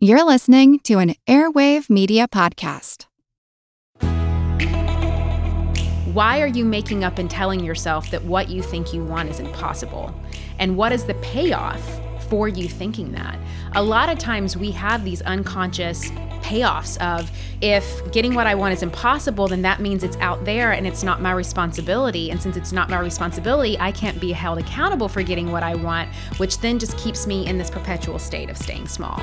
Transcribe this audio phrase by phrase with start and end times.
[0.00, 3.06] You're listening to an Airwave Media Podcast.
[6.12, 9.40] Why are you making up and telling yourself that what you think you want is
[9.40, 10.14] impossible?
[10.60, 11.82] And what is the payoff
[12.28, 13.40] for you thinking that?
[13.74, 16.10] A lot of times we have these unconscious
[16.42, 17.28] payoffs of
[17.60, 21.02] if getting what I want is impossible, then that means it's out there and it's
[21.02, 22.30] not my responsibility.
[22.30, 25.74] And since it's not my responsibility, I can't be held accountable for getting what I
[25.74, 29.20] want, which then just keeps me in this perpetual state of staying small.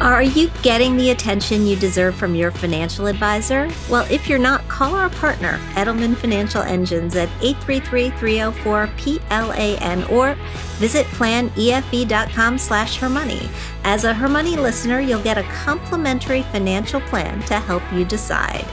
[0.00, 3.68] Are you getting the attention you deserve from your financial advisor?
[3.90, 10.34] Well, if you're not, call our partner, Edelman Financial Engines, at 833 304 PLAN or
[10.78, 13.50] visit planefe.com slash hermoney.
[13.82, 18.64] As a Hermoney listener, you'll get a complimentary financial plan to help you decide.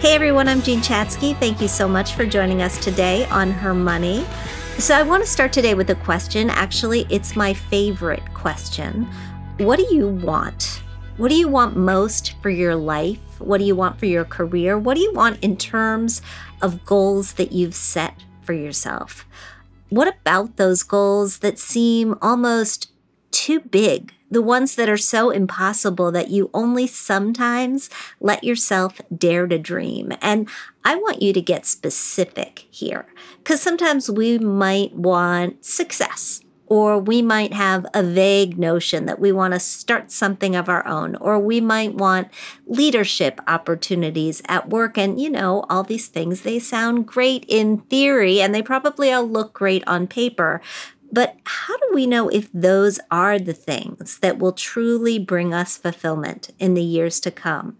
[0.00, 1.34] Hey everyone, I'm Jean Chatzky.
[1.36, 4.26] Thank you so much for joining us today on Her Money.
[4.78, 6.50] So, I want to start today with a question.
[6.50, 9.08] Actually, it's my favorite question.
[9.58, 10.82] What do you want?
[11.16, 13.20] What do you want most for your life?
[13.38, 14.76] What do you want for your career?
[14.76, 16.22] What do you want in terms
[16.60, 19.24] of goals that you've set for yourself?
[19.90, 22.90] What about those goals that seem almost
[23.30, 24.12] too big?
[24.28, 27.88] The ones that are so impossible that you only sometimes
[28.20, 30.12] let yourself dare to dream.
[30.20, 30.48] And
[30.84, 33.06] I want you to get specific here
[33.44, 39.30] because sometimes we might want success or we might have a vague notion that we
[39.30, 42.26] want to start something of our own, or we might want
[42.66, 44.96] leadership opportunities at work.
[44.96, 49.28] And, you know, all these things, they sound great in theory and they probably all
[49.28, 50.62] look great on paper.
[51.12, 55.76] But how do we know if those are the things that will truly bring us
[55.76, 57.76] fulfillment in the years to come?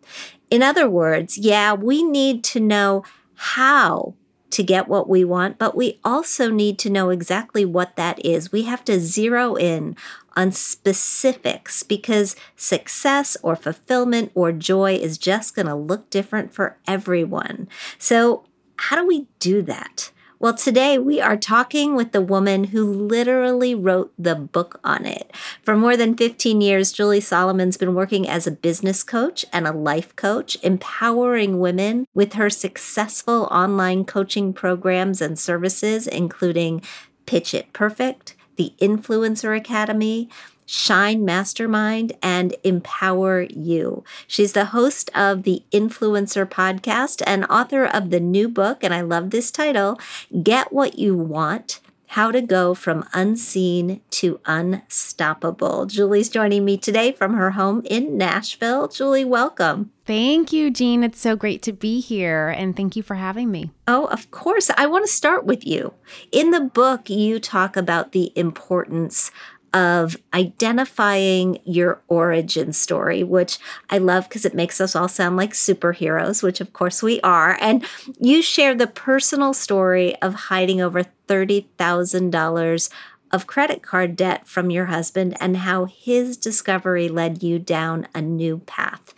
[0.51, 3.03] In other words, yeah, we need to know
[3.35, 4.15] how
[4.55, 8.53] to get what we want, but we also need to know exactly what that is.
[8.53, 9.97] We have to zero in
[10.37, 16.79] on specifics because success or fulfillment or joy is just going to look different for
[16.87, 17.69] everyone.
[17.99, 18.45] So,
[18.77, 20.13] how do we do that?
[20.41, 25.33] Well, today we are talking with the woman who literally wrote the book on it.
[25.63, 29.73] For more than 15 years, Julie Solomon's been working as a business coach and a
[29.73, 36.83] life coach, empowering women with her successful online coaching programs and services, including
[37.27, 40.29] Pitch It Perfect, the Influencer Academy,
[40.67, 44.05] Shine Mastermind, and Empower You.
[44.27, 49.01] She's the host of the Influencer Podcast and author of the new book, and I
[49.01, 49.99] love this title
[50.43, 51.81] Get What You Want.
[52.09, 55.87] How to go from unseen to unstoppable.
[55.87, 58.87] Julie's joining me today from her home in Nashville.
[58.87, 59.91] Julie, welcome.
[60.07, 61.03] Thank you, Jean.
[61.03, 63.73] It's so great to be here, and thank you for having me.
[63.89, 64.71] Oh, of course.
[64.77, 65.95] I want to start with you.
[66.31, 69.33] In the book, you talk about the importance
[69.75, 73.59] of identifying your origin story, which
[73.91, 77.59] I love because it makes us all sound like superheroes, which of course we are.
[77.61, 77.85] And
[78.21, 82.91] you share the personal story of hiding over $30,000
[83.33, 88.23] of credit card debt from your husband and how his discovery led you down a
[88.23, 89.13] new path.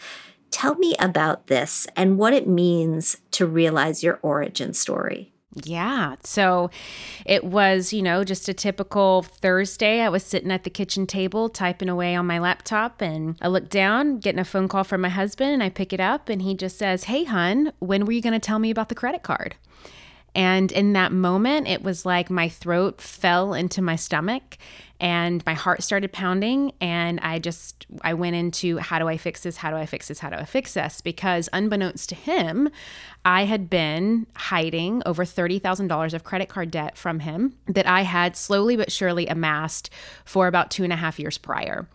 [0.50, 5.34] Tell me about this and what it means to realize your origin story.
[5.64, 6.16] Yeah.
[6.22, 6.70] So
[7.24, 10.02] it was, you know, just a typical Thursday.
[10.02, 13.70] I was sitting at the kitchen table typing away on my laptop and I look
[13.70, 16.54] down, getting a phone call from my husband, and I pick it up and he
[16.54, 19.56] just says, Hey, hun, when were you going to tell me about the credit card?
[20.34, 24.58] And in that moment, it was like my throat fell into my stomach
[25.00, 29.42] and my heart started pounding and i just i went into how do i fix
[29.42, 29.58] this?
[29.58, 30.20] How do i fix this?
[30.20, 31.00] How do i fix this?
[31.00, 32.68] Because unbeknownst to him
[33.24, 38.36] i had been hiding over $30000 of credit card debt from him that i had
[38.36, 39.90] slowly but surely amassed
[40.24, 41.88] for about two and a half years prior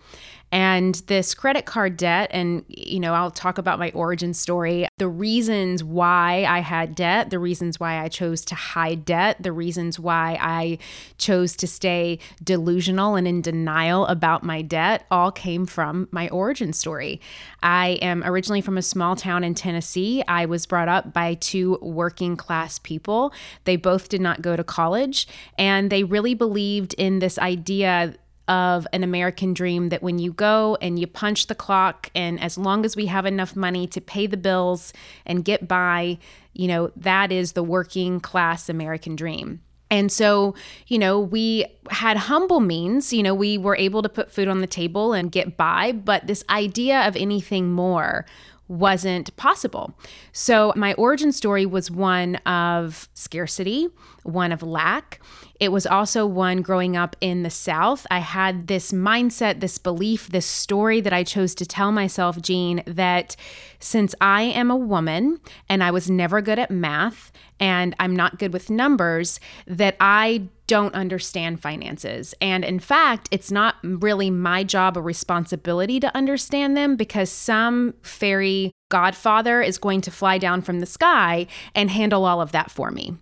[0.52, 5.08] and this credit card debt, and you know, I'll talk about my origin story, the
[5.08, 10.00] reasons why I had debt, the reasons why I chose to hide debt, the reasons
[10.00, 10.78] why I
[11.18, 16.74] chose to stay delusional and in denial about my debt all came from my origin
[16.74, 17.22] story.
[17.64, 20.24] I am originally from a small town in Tennessee.
[20.28, 23.34] I was brought up by two working class people.
[23.64, 25.28] They both did not go to college,
[25.58, 28.16] and they really believed in this idea
[28.48, 32.58] of an American dream that when you go and you punch the clock, and as
[32.58, 34.94] long as we have enough money to pay the bills
[35.26, 36.18] and get by,
[36.54, 39.62] you know, that is the working class American dream.
[39.90, 40.56] And so,
[40.88, 44.62] you know, we had humble means, you know, we were able to put food on
[44.62, 48.26] the table and get by, but this idea of anything more
[48.70, 49.94] wasn't possible.
[50.32, 53.90] So, my origin story was one of scarcity,
[54.24, 55.20] one of lack.
[55.62, 58.08] It was also one growing up in the South.
[58.10, 62.82] I had this mindset, this belief, this story that I chose to tell myself, Jean,
[62.88, 63.36] that
[63.78, 68.40] since I am a woman and I was never good at math and I'm not
[68.40, 72.34] good with numbers, that I don't understand finances.
[72.42, 77.94] And in fact, it's not really my job or responsibility to understand them because some
[78.02, 82.70] fairy godfather is going to fly down from the sky and handle all of that
[82.70, 83.16] for me.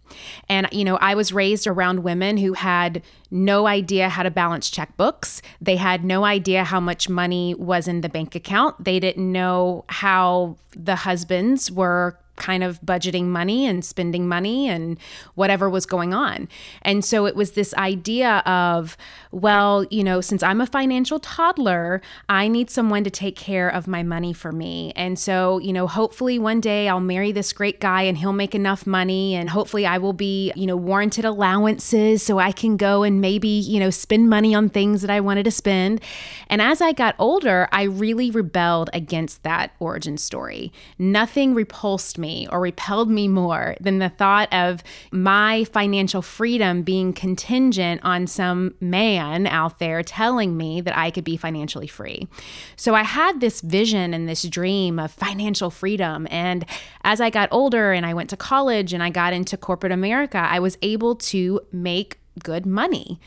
[0.49, 3.01] And, you know, I was raised around women who had
[3.31, 5.41] no idea how to balance checkbooks.
[5.61, 8.83] They had no idea how much money was in the bank account.
[8.83, 14.97] They didn't know how the husbands were kind of budgeting money and spending money and
[15.35, 16.47] whatever was going on.
[16.81, 18.97] And so it was this idea of,
[19.31, 23.87] well, you know, since I'm a financial toddler, I need someone to take care of
[23.87, 24.93] my money for me.
[24.95, 28.55] And so, you know, hopefully one day I'll marry this great guy and he'll make
[28.55, 33.03] enough money and hopefully I will be, you know, warranted allowances so I can go
[33.03, 36.01] and maybe, you know, spend money on things that I wanted to spend.
[36.47, 40.71] And as I got older, I really rebelled against that origin story.
[40.97, 46.83] Nothing repulsed me me or repelled me more than the thought of my financial freedom
[46.83, 52.27] being contingent on some man out there telling me that I could be financially free.
[52.75, 56.27] So I had this vision and this dream of financial freedom.
[56.29, 56.65] And
[57.03, 60.37] as I got older and I went to college and I got into corporate America,
[60.37, 63.19] I was able to make good money.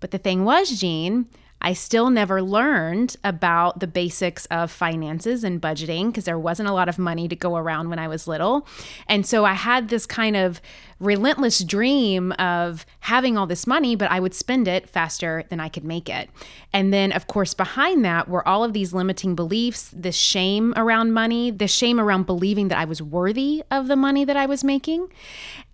[0.00, 1.26] But the thing was, Jean,
[1.62, 6.72] I still never learned about the basics of finances and budgeting because there wasn't a
[6.72, 8.66] lot of money to go around when I was little.
[9.06, 10.60] And so I had this kind of
[10.98, 15.68] relentless dream of having all this money, but I would spend it faster than I
[15.68, 16.30] could make it.
[16.72, 21.12] And then, of course, behind that were all of these limiting beliefs, this shame around
[21.12, 24.62] money, the shame around believing that I was worthy of the money that I was
[24.62, 25.08] making.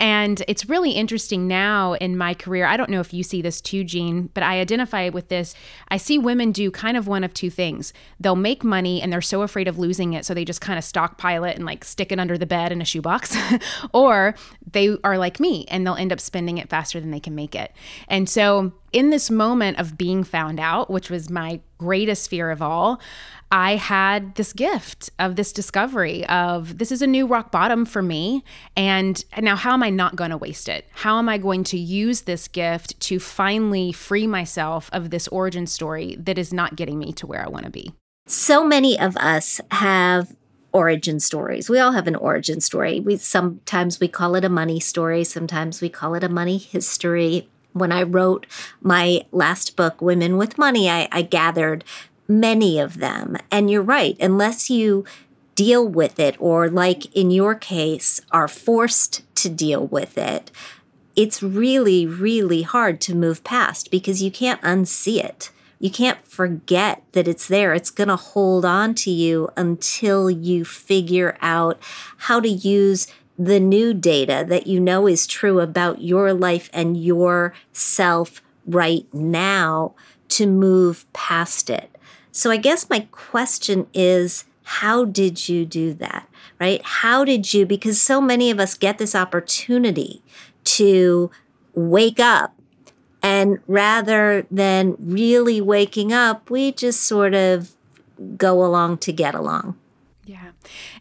[0.01, 2.67] And it's really interesting now in my career.
[2.67, 5.55] I don't know if you see this too, Jean, but I identify with this.
[5.89, 7.93] I see women do kind of one of two things.
[8.21, 10.85] They'll make money and they're so afraid of losing it, so they just kind of
[10.85, 13.37] stockpile it and like stick it under the bed in a shoebox.
[13.93, 14.35] or
[14.71, 17.55] they are like me and they'll end up spending it faster than they can make
[17.55, 17.73] it.
[18.07, 22.63] And so, in this moment of being found out, which was my greatest fear of
[22.63, 23.01] all,
[23.51, 28.03] I had this gift of this discovery of this is a new rock bottom for
[28.03, 28.45] me.
[28.77, 30.87] And now, how am I not going to waste it?
[30.93, 35.67] How am I going to use this gift to finally free myself of this origin
[35.67, 37.95] story that is not getting me to where I want to be?
[38.27, 40.37] So many of us have
[40.73, 41.71] origin stories.
[41.71, 43.01] We all have an origin story.
[43.01, 47.49] We sometimes we call it a money story, sometimes we call it a money history.
[47.73, 48.47] When I wrote
[48.81, 51.85] my last book, Women with Money, I, I gathered
[52.29, 53.37] many of them.
[53.51, 55.05] And you're right, unless you
[55.55, 60.51] deal with it, or like in your case, are forced to deal with it,
[61.17, 67.03] it's really, really hard to move past because you can't unsee it you can't forget
[67.13, 67.73] that it's there.
[67.73, 71.79] It's going to hold on to you until you figure out
[72.17, 73.07] how to use
[73.39, 79.07] the new data that you know is true about your life and your self right
[79.15, 79.95] now
[80.31, 81.97] to move past it.
[82.33, 86.29] So I guess my question is how did you do that?
[86.61, 86.83] Right?
[86.85, 90.23] How did you because so many of us get this opportunity
[90.65, 91.31] to
[91.75, 92.55] wake up
[93.23, 97.73] and rather than really waking up, we just sort of
[98.37, 99.77] go along to get along.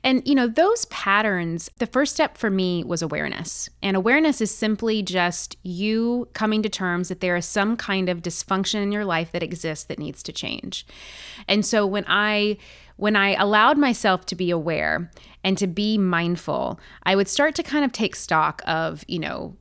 [0.04, 3.70] And, you know, those patterns, the first step for me was awareness.
[3.82, 8.22] And awareness is simply just you coming to terms that there is some kind of
[8.22, 10.86] dysfunction in your life that exists that needs to change.
[11.48, 12.58] And so when I
[12.98, 15.12] when I allowed myself to be aware
[15.44, 19.56] and to be mindful, I would start to kind of take stock of, you know,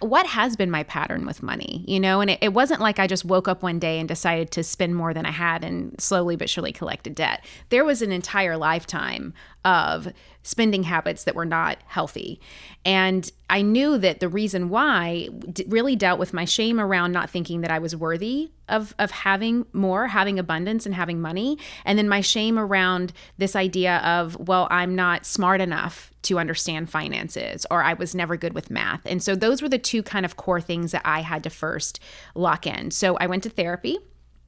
[0.00, 2.20] what has been my pattern with money you know?
[2.20, 4.94] And it, it, wasn't like i just woke up one day and decided to spend
[4.94, 7.44] more than i had and slowly but surely collected debt.
[7.70, 12.40] There was an entire lifetime of spending habits that were not healthy.
[12.84, 15.28] And I knew that the reason why
[15.68, 19.66] really dealt with my shame around not thinking that I was worthy of, of having
[19.72, 21.58] more, having abundance, and having money.
[21.84, 26.90] And then my shame around this idea of, well, I'm not smart enough to understand
[26.90, 29.02] finances, or I was never good with math.
[29.04, 32.00] And so those were the two kind of core things that I had to first
[32.34, 32.90] lock in.
[32.90, 33.98] So I went to therapy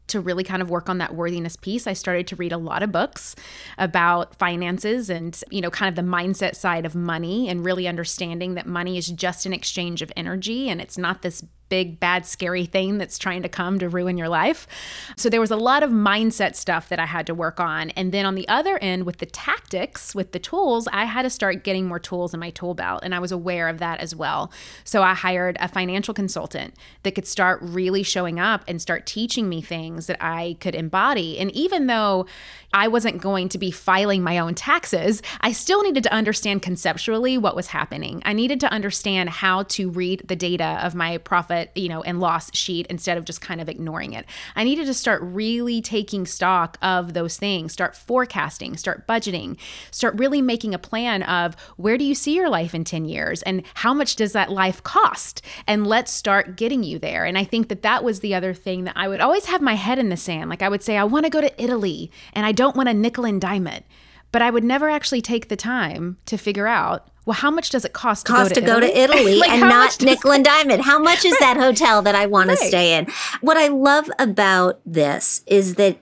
[0.09, 2.83] to really kind of work on that worthiness piece, I started to read a lot
[2.83, 3.35] of books
[3.79, 8.55] about finances and, you know, kind of the mindset side of money and really understanding
[8.55, 11.45] that money is just an exchange of energy and it's not this
[11.75, 14.69] big, bad, scary thing that's trying to come to ruin your life.
[15.17, 17.91] So there was a lot of mindset stuff that I had to work on.
[17.91, 21.31] And then on the other end, with the tactics, with the tools, I had to
[21.31, 23.01] start getting more tools in my tool belt.
[23.03, 24.53] And I was aware of that as well.
[24.85, 29.49] So I hired a financial consultant that could start really showing up and start teaching
[29.49, 31.41] me things that I could embody.
[31.41, 32.27] And even though
[32.75, 37.39] I wasn't going to be filing my own taxes, I still needed to understand conceptually
[37.39, 38.21] what was happening.
[38.25, 42.19] I needed to understand how to read the data of my profit, you know, and
[42.19, 44.27] loss sheet instead of just kind of ignoring it.
[44.57, 49.57] I needed to start really taking stock of those things, start forecasting, start budgeting,
[49.93, 53.41] start really making a plan of where do you see your life in 10 years
[53.43, 55.43] and how much does that life cost?
[55.69, 57.25] And let's start getting you there.
[57.25, 59.75] And I think that that was the other thing that I would always have my
[59.75, 60.51] head in the sand.
[60.51, 62.89] Like I would say, I want to go to Italy and I don't don't want
[62.89, 63.85] a nickel and dime it.
[64.33, 67.87] But I would never actually take the time to figure out well, how much does
[67.87, 70.45] it cost, cost to, go, to, to go to Italy like and not nickel and
[70.45, 70.83] diamond?
[70.83, 72.59] How much is that hotel that I want right.
[72.59, 73.07] to stay in?
[73.41, 75.97] What I love about this is that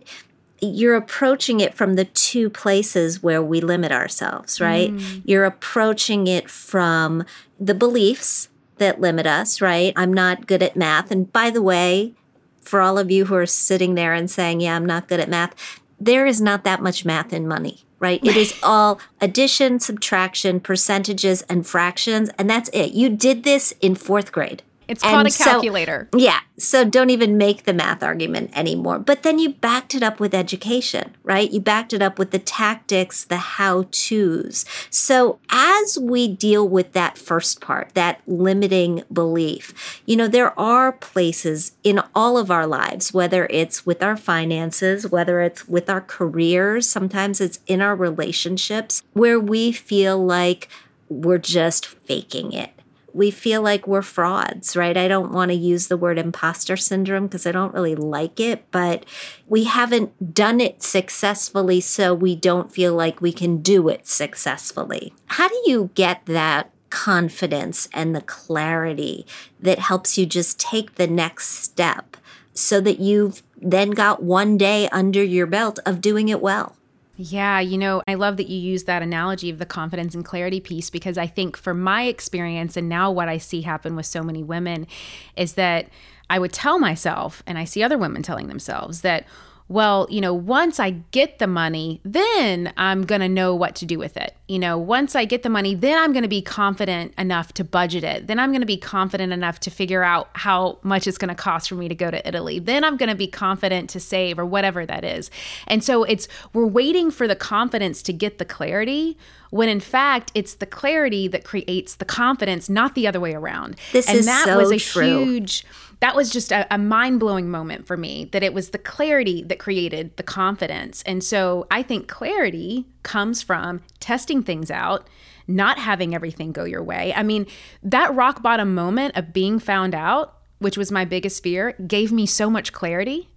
[0.61, 4.91] you're approaching it from the two places where we limit ourselves, right?
[4.91, 5.23] Mm.
[5.25, 7.25] You're approaching it from
[7.61, 9.93] the beliefs that limit us, right?
[9.95, 11.13] I'm not good at math.
[11.13, 12.15] And by the way,
[12.63, 15.29] for all of you who are sitting there and saying, Yeah, I'm not good at
[15.29, 18.23] math, there is not that much math in money, right?
[18.25, 22.93] It is all addition, subtraction, percentages, and fractions, and that's it.
[22.93, 24.63] You did this in fourth grade.
[24.93, 26.09] It's called and a calculator.
[26.13, 26.41] So, yeah.
[26.59, 28.99] So don't even make the math argument anymore.
[28.99, 31.51] But then you backed it up with education, right?
[31.51, 34.67] You backed it up with the tactics, the how to's.
[34.91, 40.93] So as we deal with that first part, that limiting belief, you know, there are
[40.93, 46.03] places in all of our lives, whether it's with our finances, whether it's with our
[46.03, 50.69] careers, sometimes it's in our relationships, where we feel like
[51.09, 52.73] we're just faking it
[53.15, 54.97] we feel like we're frauds, right?
[54.97, 58.71] I don't want to use the word imposter syndrome because I don't really like it,
[58.71, 59.05] but
[59.47, 65.13] we haven't done it successfully, so we don't feel like we can do it successfully.
[65.27, 69.27] How do you get that confidence and the clarity
[69.61, 72.17] that helps you just take the next step
[72.55, 76.77] so that you've then got one day under your belt of doing it well?
[77.25, 80.59] Yeah, you know, I love that you use that analogy of the confidence and clarity
[80.59, 84.25] piece because I think for my experience and now what I see happen with so
[84.25, 84.89] many women
[85.37, 85.89] is that
[86.29, 89.25] I would tell myself, and I see other women telling themselves, that
[89.73, 93.87] well, you know, once I get the money, then I'm going to know what to
[93.87, 94.37] do with it.
[94.47, 97.65] You know, once I get the money, then I'm going to be confident enough to
[97.65, 98.27] budget it.
[98.27, 101.35] Then I'm going to be confident enough to figure out how much it's going to
[101.35, 102.59] cost for me to go to Italy.
[102.59, 105.31] Then I'm going to be confident to save or whatever that is.
[105.67, 109.17] And so it's, we're waiting for the confidence to get the clarity
[109.51, 113.77] when in fact it's the clarity that creates the confidence, not the other way around.
[113.93, 115.25] This and is that so was a true.
[115.25, 115.67] huge
[116.03, 119.45] that was just a, a mind blowing moment for me that it was the clarity
[119.45, 121.01] that created the confidence.
[121.05, 125.07] And so I think clarity comes from testing things out,
[125.47, 127.15] not having everything go your way.
[127.15, 127.47] I mean,
[127.85, 132.27] that rock bottom moment of being found out, which was my biggest fear, gave me
[132.27, 133.29] so much clarity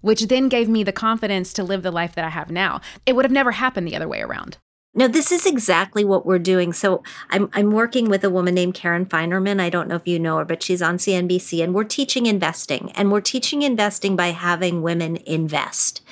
[0.00, 2.80] which then gave me the confidence to live the life that I have now.
[3.06, 4.58] It would have never happened the other way around.
[4.94, 6.72] No, this is exactly what we're doing.
[6.72, 9.60] So I'm I'm working with a woman named Karen Finerman.
[9.60, 12.92] I don't know if you know her, but she's on CNBC and we're teaching investing.
[12.92, 16.02] And we're teaching investing by having women invest.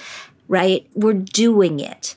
[0.49, 0.89] Right?
[0.95, 2.15] We're doing it.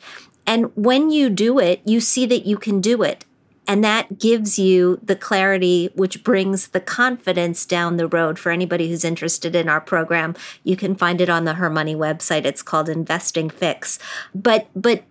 [0.48, 3.25] And when you do it, you see that you can do it.
[3.67, 8.38] And that gives you the clarity, which brings the confidence down the road.
[8.38, 11.96] For anybody who's interested in our program, you can find it on the Her Money
[11.96, 12.46] website.
[12.46, 14.00] It's called Investing Fix.
[14.36, 15.03] But but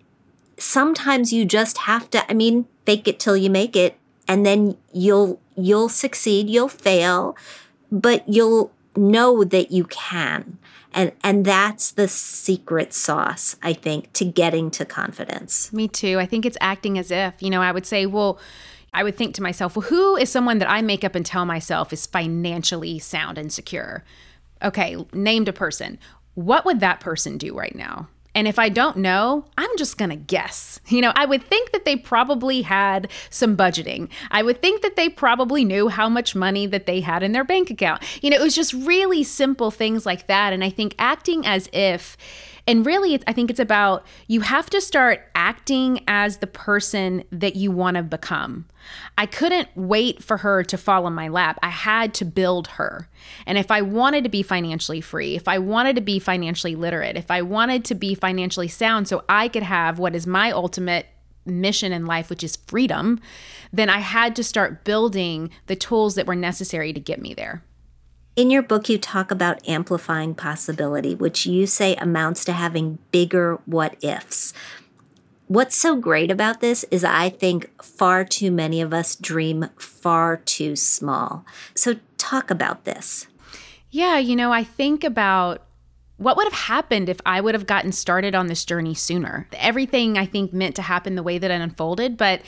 [0.57, 4.77] sometimes you just have to i mean fake it till you make it and then
[4.93, 7.35] you'll you'll succeed you'll fail
[7.91, 10.57] but you'll know that you can.
[10.93, 15.73] And and that's the secret sauce i think to getting to confidence.
[15.73, 16.19] Me too.
[16.19, 18.39] I think it's acting as if you know i would say well
[18.93, 21.45] i would think to myself well who is someone that i make up and tell
[21.45, 24.03] myself is financially sound and secure?
[24.63, 25.97] Okay named a person.
[26.35, 30.09] What would that person do right now and if I don't know, I'm just going
[30.09, 30.79] to guess.
[30.87, 34.09] You know, I would think that they probably had some budgeting.
[34.31, 37.43] I would think that they probably knew how much money that they had in their
[37.43, 38.03] bank account.
[38.23, 40.53] You know, it was just really simple things like that.
[40.53, 42.17] And I think acting as if
[42.65, 47.57] and really, I think it's about you have to start acting as the person that
[47.57, 48.65] you want to become.
[49.17, 51.59] I couldn't wait for her to fall in my lap.
[51.61, 53.09] I had to build her.
[53.45, 57.17] And if I wanted to be financially free, if I wanted to be financially literate,
[57.17, 61.07] if I wanted to be financially sound so I could have what is my ultimate
[61.45, 63.19] mission in life, which is freedom,
[63.73, 67.61] then I had to start building the tools that were necessary to get me there.
[68.35, 73.59] In your book, you talk about amplifying possibility, which you say amounts to having bigger
[73.67, 74.53] what ifs.
[75.47, 80.37] What's so great about this is I think far too many of us dream far
[80.37, 81.45] too small.
[81.75, 83.27] So, talk about this.
[83.91, 85.61] Yeah, you know, I think about
[86.17, 89.47] what would have happened if I would have gotten started on this journey sooner.
[89.53, 92.41] Everything I think meant to happen the way that it unfolded, but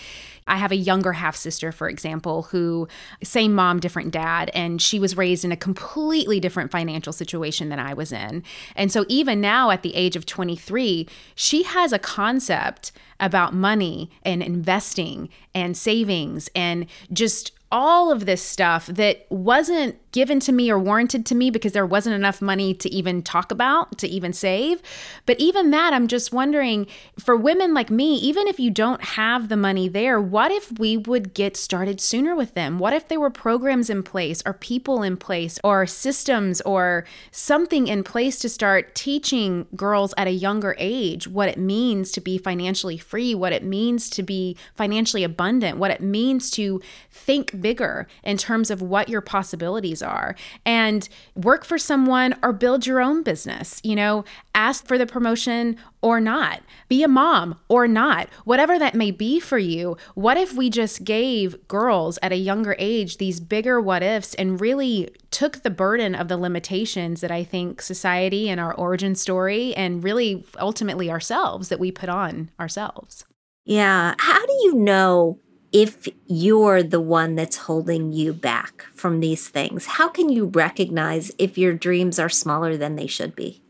[0.48, 2.88] I have a younger half sister, for example, who,
[3.24, 7.80] same mom, different dad, and she was raised in a completely different financial situation than
[7.80, 8.44] I was in.
[8.76, 14.12] And so, even now at the age of 23, she has a concept about money
[14.24, 20.72] and investing and savings and just all of this stuff that wasn't given to me
[20.72, 24.32] or warranted to me because there wasn't enough money to even talk about, to even
[24.32, 24.82] save.
[25.26, 26.88] But even that, I'm just wondering
[27.20, 30.96] for women like me, even if you don't have the money there, what if we
[30.96, 32.80] would get started sooner with them?
[32.80, 37.88] What if there were programs in place or people in place or systems or something
[37.90, 42.38] in place to start teaching girls at a younger age what it means to be
[42.38, 46.82] financially free, what it means to be financially abundant, what it means to
[47.12, 50.36] think bigger in terms of what your possibilities are
[50.66, 53.82] and work for someone or build your own business.
[53.84, 58.96] You know, ask for the promotion or not, be a mom or not, whatever that
[58.96, 59.98] may be for you.
[60.14, 64.62] What if we just gave girls at a younger age these bigger what ifs and
[64.62, 69.76] really took the burden of the limitations that I think society and our origin story
[69.76, 73.26] and really ultimately ourselves that we put on ourselves?
[73.66, 74.14] Yeah.
[74.20, 75.40] How do you know
[75.76, 79.86] if you're the one that's holding you back from these things?
[79.86, 83.62] How can you recognize if your dreams are smaller than they should be?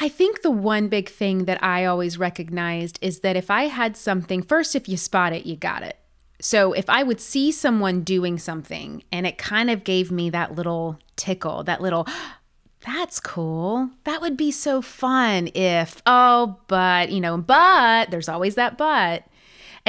[0.00, 3.94] I think the one big thing that I always recognized is that if I had
[3.98, 5.98] something, first, if you spot it, you got it.
[6.40, 10.54] So if I would see someone doing something and it kind of gave me that
[10.54, 12.08] little tickle, that little,
[12.86, 13.90] that's cool.
[14.04, 19.24] That would be so fun if, oh, but, you know, but there's always that but.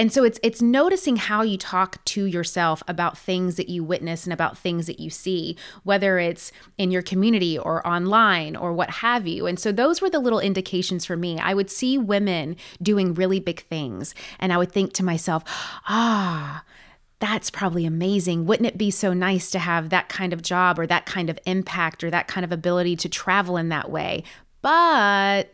[0.01, 4.23] And so it's it's noticing how you talk to yourself about things that you witness
[4.23, 8.89] and about things that you see, whether it's in your community or online or what
[8.89, 9.45] have you.
[9.45, 11.37] And so those were the little indications for me.
[11.37, 15.43] I would see women doing really big things and I would think to myself,
[15.87, 16.63] "Ah,
[17.19, 18.47] that's probably amazing.
[18.47, 21.37] Wouldn't it be so nice to have that kind of job or that kind of
[21.45, 24.23] impact or that kind of ability to travel in that way?"
[24.63, 25.53] But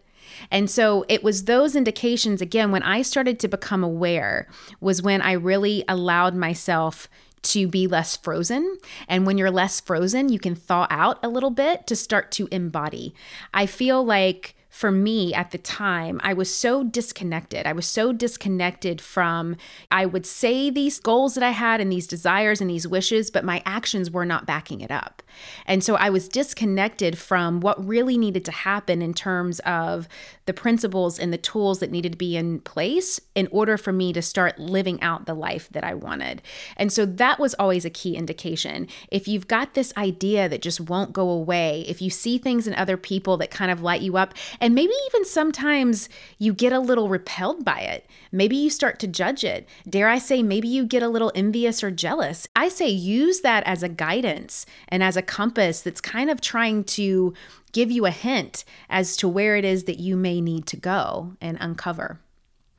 [0.51, 4.47] and so it was those indications again when I started to become aware
[4.79, 7.09] was when I really allowed myself
[7.43, 8.77] to be less frozen.
[9.07, 12.47] And when you're less frozen, you can thaw out a little bit to start to
[12.51, 13.13] embody.
[13.53, 17.65] I feel like for me at the time, I was so disconnected.
[17.65, 19.55] I was so disconnected from,
[19.89, 23.43] I would say these goals that I had and these desires and these wishes, but
[23.43, 25.23] my actions were not backing it up.
[25.65, 30.07] And so I was disconnected from what really needed to happen in terms of
[30.45, 34.13] the principles and the tools that needed to be in place in order for me
[34.13, 36.43] to start living out the life that I wanted.
[36.75, 38.87] And so that was always a key indication.
[39.11, 42.75] If you've got this idea that just won't go away, if you see things in
[42.75, 46.79] other people that kind of light you up, and maybe even sometimes you get a
[46.79, 49.67] little repelled by it, maybe you start to judge it.
[49.87, 52.47] Dare I say, maybe you get a little envious or jealous.
[52.55, 56.83] I say use that as a guidance and as a compass that's kind of trying
[56.85, 57.33] to
[57.71, 61.33] give you a hint as to where it is that you may need to go
[61.41, 62.19] and uncover.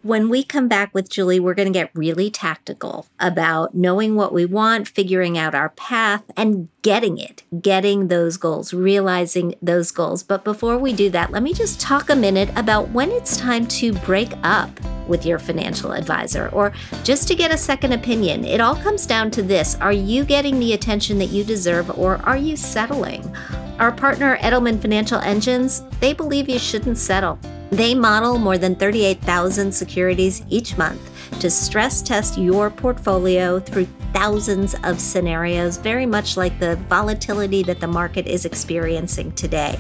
[0.03, 4.33] When we come back with Julie, we're going to get really tactical about knowing what
[4.33, 10.23] we want, figuring out our path, and getting it, getting those goals, realizing those goals.
[10.23, 13.67] But before we do that, let me just talk a minute about when it's time
[13.67, 14.71] to break up
[15.09, 18.45] with your financial advisor or just to get a second opinion.
[18.45, 22.19] It all comes down to this Are you getting the attention that you deserve or
[22.19, 23.35] are you settling?
[23.81, 27.41] Our partner, Edelman Financial Engines, they believe you shouldn't settle.
[27.71, 31.01] They model more than 38,000 securities each month
[31.41, 37.79] to stress test your portfolio through thousands of scenarios, very much like the volatility that
[37.81, 39.79] the market is experiencing today.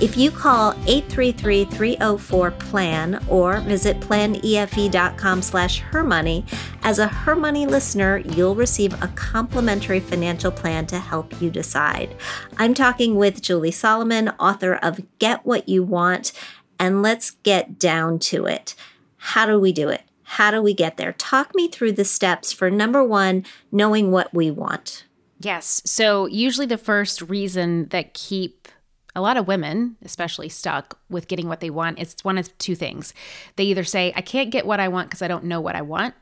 [0.00, 6.46] If you call 833-304-PLAN or visit planefe.com slash hermoney,
[6.82, 12.16] as a Her Money listener, you'll receive a complimentary financial plan to help you decide.
[12.56, 16.32] I'm talking with Julie Solomon, author of Get What You Want,
[16.78, 18.74] and let's get down to it.
[19.16, 20.02] How do we do it?
[20.22, 21.14] How do we get there?
[21.14, 25.04] Talk me through the steps for number one, knowing what we want.
[25.40, 25.80] Yes.
[25.84, 28.68] So, usually the first reason that keep
[29.14, 32.74] a lot of women, especially stuck with getting what they want, is one of two
[32.74, 33.14] things.
[33.56, 35.82] They either say, I can't get what I want because I don't know what I
[35.82, 36.14] want,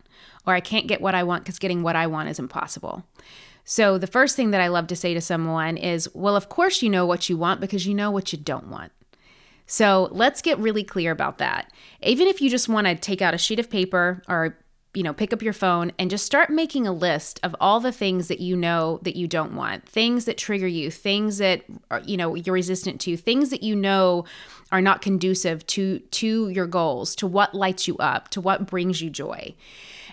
[0.47, 3.05] or I can't get what I want because getting what I want is impossible.
[3.65, 6.83] So, the first thing that I love to say to someone is, well, of course
[6.83, 8.93] you know what you want because you know what you don't want.
[9.67, 11.73] So, let's get really clear about that.
[12.03, 14.57] Even if you just want to take out a sheet of paper or
[14.97, 17.93] you know, pick up your phone and just start making a list of all the
[17.93, 21.65] things that you know that you don't want, things that trigger you, things that
[22.07, 24.25] you know you're resistant to, things that you know
[24.73, 29.03] are not conducive to to your goals, to what lights you up, to what brings
[29.03, 29.55] you joy.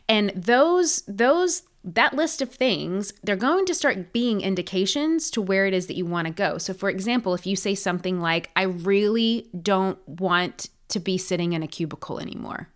[0.09, 5.65] And those those that list of things, they're going to start being indications to where
[5.65, 6.57] it is that you want to go.
[6.57, 11.53] So for example, if you say something like I really don't want to be sitting
[11.53, 12.69] in a cubicle anymore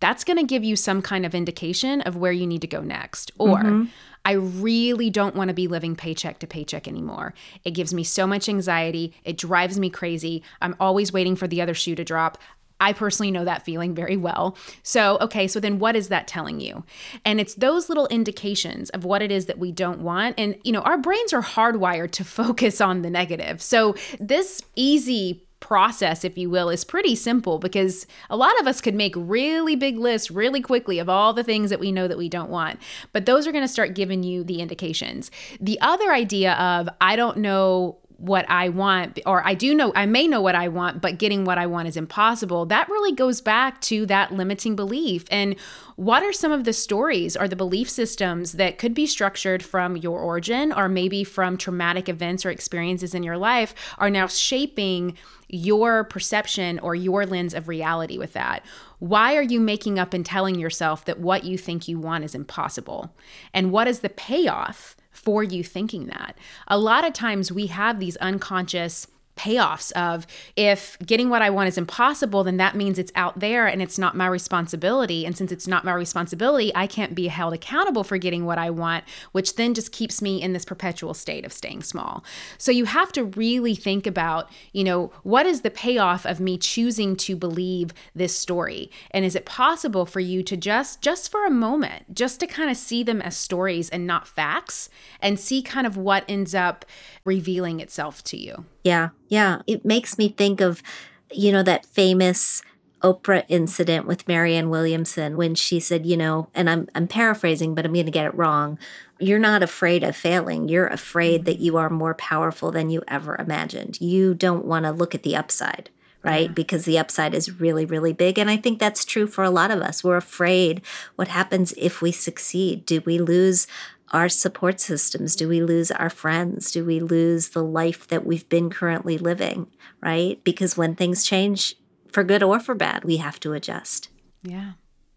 [0.00, 2.80] that's going to give you some kind of indication of where you need to go
[2.80, 3.30] next.
[3.38, 3.84] Or, mm-hmm.
[4.24, 7.32] I really don't want to be living paycheck to paycheck anymore.
[7.64, 9.14] It gives me so much anxiety.
[9.24, 10.42] It drives me crazy.
[10.60, 12.36] I'm always waiting for the other shoe to drop.
[12.80, 14.56] I personally know that feeling very well.
[14.82, 16.84] So, okay, so then what is that telling you?
[17.24, 20.34] And it's those little indications of what it is that we don't want.
[20.38, 23.62] And, you know, our brains are hardwired to focus on the negative.
[23.62, 28.80] So, this easy process, if you will, is pretty simple because a lot of us
[28.80, 32.18] could make really big lists really quickly of all the things that we know that
[32.18, 32.80] we don't want.
[33.12, 35.30] But those are going to start giving you the indications.
[35.60, 40.04] The other idea of, I don't know what I want, or I do know, I
[40.04, 42.66] may know what I want, but getting what I want is impossible.
[42.66, 45.24] That really goes back to that limiting belief.
[45.30, 45.56] And
[45.96, 49.96] what are some of the stories or the belief systems that could be structured from
[49.96, 55.16] your origin or maybe from traumatic events or experiences in your life are now shaping
[55.48, 58.62] your perception or your lens of reality with that?
[58.98, 62.34] Why are you making up and telling yourself that what you think you want is
[62.34, 63.14] impossible?
[63.54, 66.36] And what is the payoff for you thinking that?
[66.68, 71.68] A lot of times we have these unconscious payoffs of if getting what I want
[71.68, 75.24] is impossible, then that means it's out there and it's not my responsibility.
[75.24, 78.70] And since it's not my responsibility, I can't be held accountable for getting what I
[78.70, 82.22] want, which then just keeps me in this perpetual state of staying small.
[82.58, 86.58] So you have to really think about, you know, what is the payoff of me
[86.58, 88.90] choosing to believe this story?
[89.10, 92.70] And is it possible for you to just, just for a moment, just to kind
[92.70, 94.90] of see them as stories and not facts
[95.20, 96.84] and see kind of what ends up
[97.24, 98.66] revealing itself to you?
[98.82, 99.62] Yeah, yeah.
[99.66, 100.82] It makes me think of,
[101.30, 102.62] you know, that famous
[103.02, 107.84] Oprah incident with Marianne Williamson when she said, you know, and I'm I'm paraphrasing, but
[107.84, 108.78] I'm going to get it wrong.
[109.18, 110.68] You're not afraid of failing.
[110.68, 111.64] You're afraid that mm-hmm.
[111.64, 114.00] you are more powerful than you ever imagined.
[114.00, 115.90] You don't want to look at the upside,
[116.22, 116.48] right?
[116.48, 116.52] Yeah.
[116.52, 119.70] Because the upside is really really big and I think that's true for a lot
[119.70, 120.04] of us.
[120.04, 120.82] We're afraid
[121.16, 122.84] what happens if we succeed?
[122.84, 123.66] Do we lose
[124.10, 125.36] our support systems?
[125.36, 126.70] Do we lose our friends?
[126.70, 129.68] Do we lose the life that we've been currently living?
[130.02, 130.42] Right?
[130.44, 131.76] Because when things change,
[132.12, 134.08] for good or for bad, we have to adjust.
[134.42, 134.72] Yeah.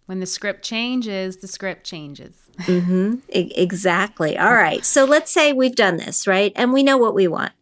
[0.05, 2.35] When the script changes, the script changes.
[2.59, 3.15] mm-hmm.
[3.29, 4.37] Exactly.
[4.37, 4.83] All right.
[4.83, 6.51] So let's say we've done this, right?
[6.55, 7.53] And we know what we want.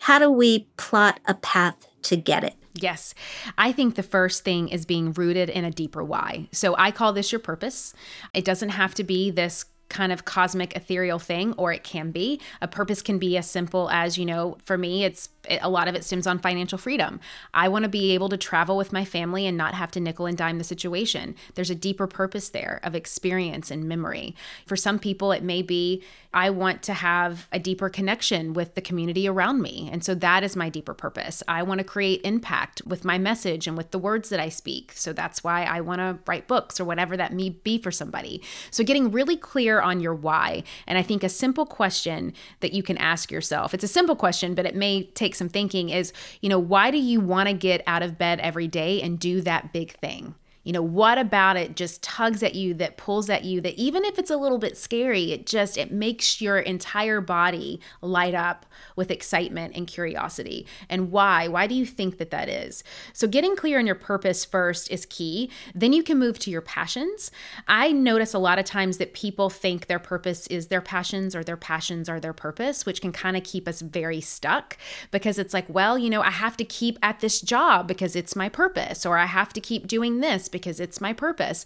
[0.00, 2.54] How do we plot a path to get it?
[2.74, 3.14] Yes.
[3.58, 6.48] I think the first thing is being rooted in a deeper why.
[6.52, 7.92] So I call this your purpose.
[8.32, 12.40] It doesn't have to be this kind of cosmic ethereal thing or it can be.
[12.62, 15.28] A purpose can be as simple as you know for me it's
[15.60, 17.18] a lot of it stems on financial freedom.
[17.52, 20.26] I want to be able to travel with my family and not have to nickel
[20.26, 21.34] and dime the situation.
[21.54, 24.34] There's a deeper purpose there of experience and memory.
[24.66, 28.80] For some people it may be i want to have a deeper connection with the
[28.80, 31.42] community around me and so that is my deeper purpose.
[31.48, 34.92] I want to create impact with my message and with the words that i speak
[34.94, 38.42] so that's why i want to write books or whatever that may be for somebody.
[38.70, 40.62] So getting really clear on your why.
[40.86, 44.54] And I think a simple question that you can ask yourself, it's a simple question,
[44.54, 47.82] but it may take some thinking is, you know, why do you want to get
[47.86, 50.34] out of bed every day and do that big thing?
[50.70, 54.04] You know, what about it just tugs at you, that pulls at you, that even
[54.04, 58.66] if it's a little bit scary, it just it makes your entire body light up
[58.94, 60.64] with excitement and curiosity.
[60.88, 61.48] And why?
[61.48, 62.84] Why do you think that that is?
[63.12, 65.50] So getting clear on your purpose first is key.
[65.74, 67.32] Then you can move to your passions.
[67.66, 71.42] I notice a lot of times that people think their purpose is their passions or
[71.42, 74.78] their passions are their purpose, which can kind of keep us very stuck
[75.10, 78.36] because it's like, well, you know, I have to keep at this job because it's
[78.36, 81.64] my purpose or I have to keep doing this because it's my purpose.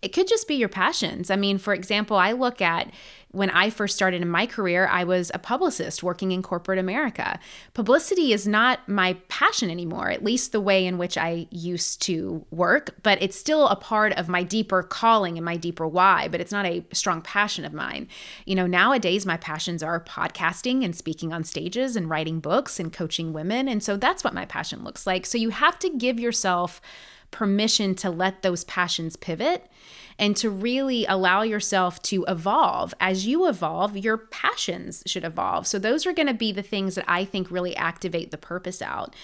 [0.00, 1.28] It could just be your passions.
[1.30, 2.92] I mean, for example, I look at
[3.30, 7.38] when I first started in my career, I was a publicist working in corporate America.
[7.74, 12.46] Publicity is not my passion anymore, at least the way in which I used to
[12.50, 16.40] work, but it's still a part of my deeper calling and my deeper why, but
[16.40, 18.08] it's not a strong passion of mine.
[18.46, 22.92] You know, nowadays my passions are podcasting and speaking on stages and writing books and
[22.92, 23.68] coaching women.
[23.68, 25.26] And so that's what my passion looks like.
[25.26, 26.80] So you have to give yourself
[27.30, 29.66] permission to let those passions pivot
[30.18, 32.92] and to really allow yourself to evolve.
[33.00, 35.66] As you evolve, your passions should evolve.
[35.66, 38.82] So, those are going to be the things that I think really activate the purpose
[38.82, 39.14] out.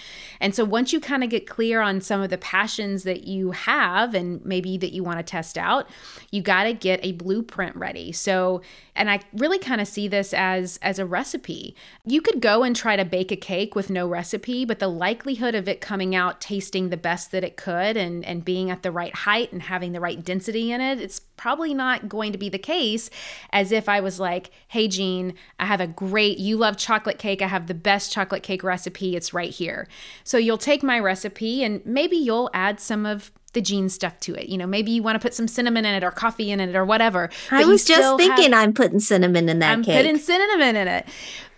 [0.41, 3.53] And so, once you kind of get clear on some of the passions that you
[3.53, 5.89] have and maybe that you want to test out,
[6.31, 8.13] you got to get a blueprint ready.
[8.13, 8.63] So,
[8.95, 11.75] and I really kind of see this as as a recipe.
[12.05, 15.55] You could go and try to bake a cake with no recipe, but the likelihood
[15.55, 18.93] of it coming out tasting the best that it could and and being at the
[18.93, 22.49] right height and having the right density in it, it's probably not going to be
[22.49, 23.11] the case
[23.51, 27.43] as if I was like, "Hey Jean, I have a great you love chocolate cake.
[27.43, 29.17] I have the best chocolate cake recipe.
[29.17, 29.89] It's right here."
[30.23, 34.35] So you'll take my recipe and maybe you'll add some of the Jean stuff to
[34.35, 34.49] it.
[34.49, 36.77] You know, maybe you want to put some cinnamon in it or coffee in it
[36.77, 37.31] or whatever.
[37.51, 39.97] I was just thinking have, I'm putting cinnamon in that I'm cake.
[39.97, 41.07] putting cinnamon in it.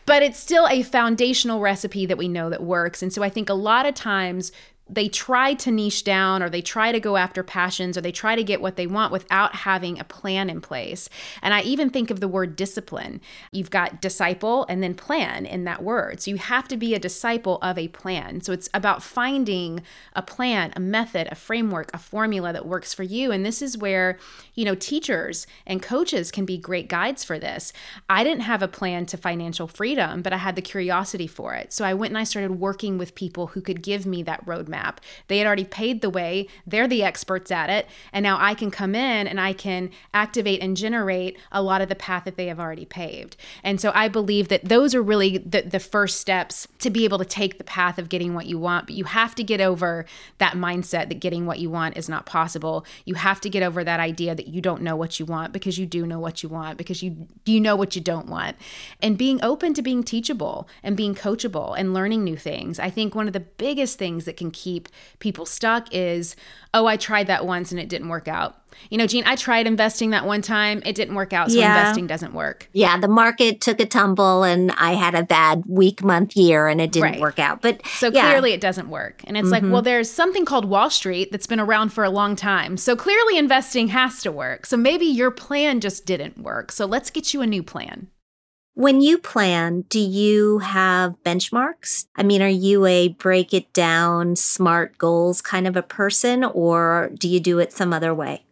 [0.04, 3.02] But it's still a foundational recipe that we know that works.
[3.02, 4.52] And so I think a lot of times
[4.88, 8.36] they try to niche down or they try to go after passions or they try
[8.36, 11.08] to get what they want without having a plan in place.
[11.42, 13.20] And I even think of the word discipline.
[13.50, 16.20] You've got disciple and then plan in that word.
[16.20, 18.42] So you have to be a disciple of a plan.
[18.42, 19.80] So it's about finding
[20.14, 23.32] a plan, a method, a framework, a formula that works for you.
[23.32, 24.18] And this is where,
[24.54, 27.72] you know, teachers and coaches can be great guides for this.
[28.08, 31.72] I didn't have a plan to financial freedom, but I had the curiosity for it.
[31.72, 34.75] So I went and I started working with people who could give me that roadmap
[35.28, 37.86] They had already paid the way, they're the experts at it.
[38.12, 41.88] And now I can come in and I can activate and generate a lot of
[41.88, 43.36] the path that they have already paved.
[43.62, 47.18] And so I believe that those are really the, the first steps to be able
[47.18, 48.86] to take the path of getting what you want.
[48.86, 50.04] But you have to get over
[50.38, 52.84] that mindset that getting what you want is not possible.
[53.04, 55.78] You have to get over that idea that you don't know what you want because
[55.78, 58.56] you do know what you want, because you you know what you don't want.
[59.00, 62.78] And being open to being teachable and being coachable and learning new things.
[62.78, 64.88] I think one of the biggest things that can keep keep
[65.20, 66.34] people stuck is,
[66.74, 68.56] oh, I tried that once and it didn't work out.
[68.90, 70.82] You know, Jean, I tried investing that one time.
[70.84, 71.52] It didn't work out.
[71.52, 71.78] So yeah.
[71.78, 72.68] investing doesn't work.
[72.72, 72.98] Yeah.
[72.98, 76.90] The market took a tumble and I had a bad week, month, year, and it
[76.90, 77.20] didn't right.
[77.20, 77.62] work out.
[77.62, 78.28] But so yeah.
[78.28, 79.22] clearly it doesn't work.
[79.24, 79.66] And it's mm-hmm.
[79.66, 82.76] like, well, there's something called Wall Street that's been around for a long time.
[82.76, 84.66] So clearly investing has to work.
[84.66, 86.72] So maybe your plan just didn't work.
[86.72, 88.08] So let's get you a new plan.
[88.76, 92.08] When you plan, do you have benchmarks?
[92.14, 97.10] I mean, are you a break it down, smart goals kind of a person, or
[97.18, 98.44] do you do it some other way?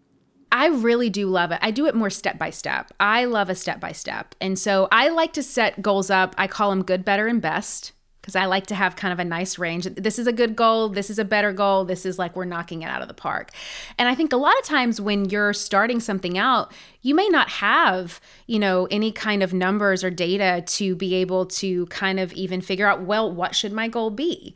[0.50, 1.58] I really do love it.
[1.60, 2.90] I do it more step by step.
[2.98, 4.34] I love a step by step.
[4.40, 6.34] And so I like to set goals up.
[6.38, 7.92] I call them good, better, and best
[8.24, 9.84] because I like to have kind of a nice range.
[9.84, 10.88] This is a good goal.
[10.88, 11.84] This is a better goal.
[11.84, 13.50] This is like we're knocking it out of the park.
[13.98, 17.50] And I think a lot of times when you're starting something out, you may not
[17.50, 22.32] have, you know, any kind of numbers or data to be able to kind of
[22.32, 24.54] even figure out, well, what should my goal be?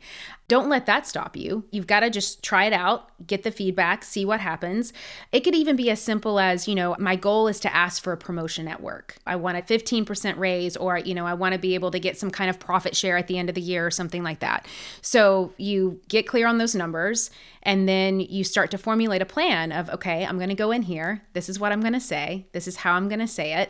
[0.49, 1.63] Don't let that stop you.
[1.69, 4.91] You've got to just try it out, get the feedback, see what happens.
[5.31, 8.13] It could even be as simple as, you know, my goal is to ask for
[8.13, 9.15] a promotion at work.
[9.27, 12.17] I want a 15% raise, or, you know, I want to be able to get
[12.17, 14.67] some kind of profit share at the end of the year or something like that.
[15.03, 17.29] So you get clear on those numbers
[17.61, 20.81] and then you start to formulate a plan of, okay, I'm going to go in
[20.81, 21.21] here.
[21.33, 22.47] This is what I'm going to say.
[22.53, 23.69] This is how I'm going to say it.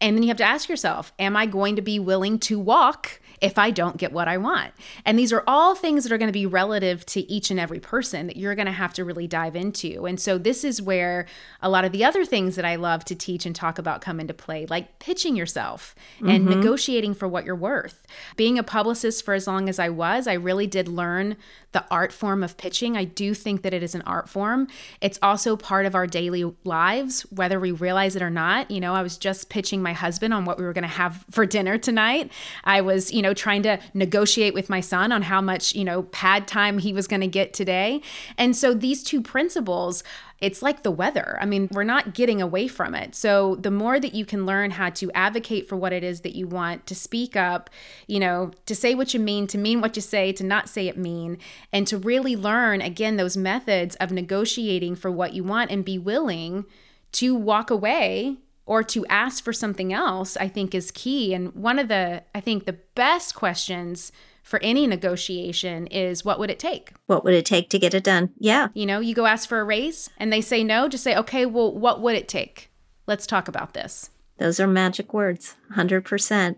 [0.00, 3.20] And then you have to ask yourself, am I going to be willing to walk
[3.40, 4.72] if I don't get what I want?
[5.04, 7.80] And these are all things that are going to be relative to each and every
[7.80, 10.06] person that you're going to have to really dive into.
[10.06, 11.26] And so this is where
[11.62, 14.20] a lot of the other things that I love to teach and talk about come
[14.20, 16.60] into play, like pitching yourself and mm-hmm.
[16.60, 18.06] negotiating for what you're worth.
[18.36, 21.36] Being a publicist for as long as I was, I really did learn
[21.72, 22.96] the art form of pitching.
[22.96, 24.66] I do think that it is an art form.
[25.00, 28.70] It's also part of our daily lives, whether we realize it or not.
[28.70, 31.24] You know, I was just pitching my husband on what we were going to have
[31.30, 32.32] for dinner tonight.
[32.64, 36.02] I was, you know, trying to negotiate with my son on how much, you know,
[36.02, 38.02] pad time he was going to get today.
[38.36, 40.02] And so these two principles
[40.40, 41.38] it's like the weather.
[41.40, 43.14] I mean, we're not getting away from it.
[43.14, 46.34] So the more that you can learn how to advocate for what it is that
[46.34, 47.70] you want, to speak up,
[48.06, 50.88] you know, to say what you mean, to mean what you say, to not say
[50.88, 51.38] it mean,
[51.72, 55.98] and to really learn again those methods of negotiating for what you want and be
[55.98, 56.66] willing
[57.12, 58.36] to walk away
[58.66, 61.32] or to ask for something else, I think is key.
[61.32, 66.50] And one of the, I think, the best questions for any negotiation is what would
[66.50, 66.92] it take?
[67.06, 68.30] What would it take to get it done?
[68.38, 68.68] Yeah.
[68.74, 71.46] You know, you go ask for a raise and they say no, just say, okay,
[71.46, 72.70] well, what would it take?
[73.06, 74.10] Let's talk about this.
[74.38, 76.56] Those are magic words, 100%.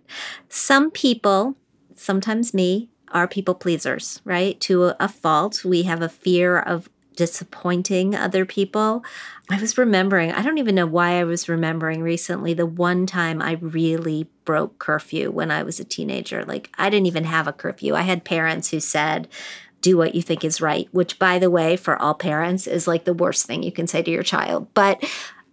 [0.49, 1.57] Some people,
[1.95, 4.61] sometimes me, are people pleasers, right?
[4.61, 5.65] To a fault.
[5.65, 9.05] We have a fear of disappointing other people.
[9.51, 13.43] I was remembering, I don't even know why I was remembering recently the one time
[13.43, 16.45] I really broke curfew when I was a teenager.
[16.45, 17.97] Like, I didn't even have a curfew.
[17.97, 19.27] I had parents who said,
[19.81, 23.05] do what you think is right, which, by the way, for all parents is like
[23.05, 24.73] the worst thing you can say to your child.
[24.75, 25.05] But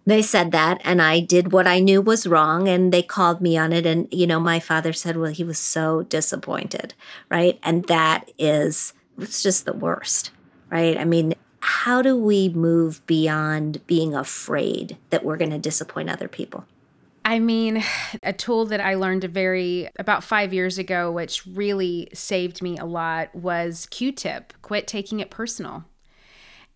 [0.06, 3.58] They said that, and I did what I knew was wrong, and they called me
[3.58, 3.84] on it.
[3.86, 6.94] And, you know, my father said, well, he was so disappointed,
[7.28, 7.58] right?
[7.64, 10.30] And that is, it's just the worst,
[10.70, 10.96] right?
[10.96, 11.34] I mean,
[11.66, 16.64] how do we move beyond being afraid that we're going to disappoint other people?
[17.24, 17.82] I mean,
[18.22, 22.84] a tool that I learned very about 5 years ago which really saved me a
[22.84, 25.84] lot was Q-tip, quit taking it personal.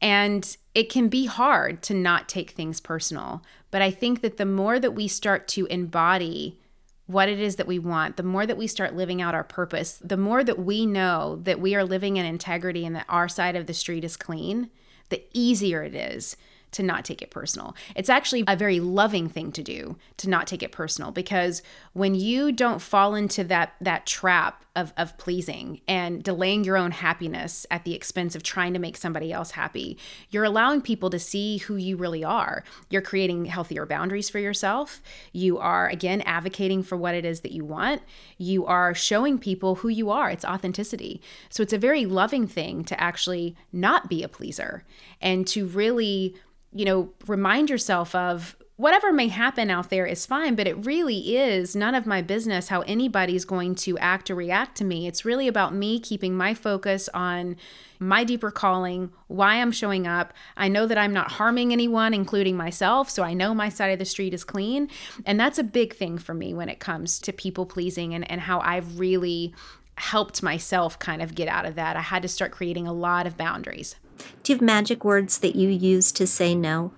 [0.03, 4.46] And it can be hard to not take things personal, but I think that the
[4.46, 6.59] more that we start to embody
[7.07, 10.00] what it is that we want, the more that we start living out our purpose,
[10.03, 13.55] the more that we know that we are living in integrity and that our side
[13.55, 14.68] of the street is clean,
[15.11, 16.37] the easier it is
[16.72, 17.74] to not take it personal.
[17.94, 22.14] It's actually a very loving thing to do to not take it personal because when
[22.14, 27.66] you don't fall into that that trap of of pleasing and delaying your own happiness
[27.70, 29.98] at the expense of trying to make somebody else happy,
[30.30, 32.62] you're allowing people to see who you really are.
[32.88, 35.02] You're creating healthier boundaries for yourself.
[35.33, 38.02] You are again advocating for what it is that you want.
[38.38, 40.30] You are showing people who you are.
[40.30, 41.20] It's authenticity.
[41.48, 44.85] So it's a very loving thing to actually not be a pleaser
[45.20, 46.37] and to really
[46.72, 51.37] you know, remind yourself of whatever may happen out there is fine, but it really
[51.37, 55.06] is none of my business how anybody's going to act or react to me.
[55.06, 57.56] It's really about me keeping my focus on
[57.98, 60.33] my deeper calling, why I'm showing up.
[60.56, 63.98] I know that I'm not harming anyone, including myself, so I know my side of
[63.98, 64.88] the street is clean.
[65.26, 68.40] And that's a big thing for me when it comes to people pleasing and, and
[68.40, 69.54] how I've really
[69.98, 71.96] helped myself kind of get out of that.
[71.96, 73.96] I had to start creating a lot of boundaries.
[74.42, 76.92] Do you have magic words that you use to say no?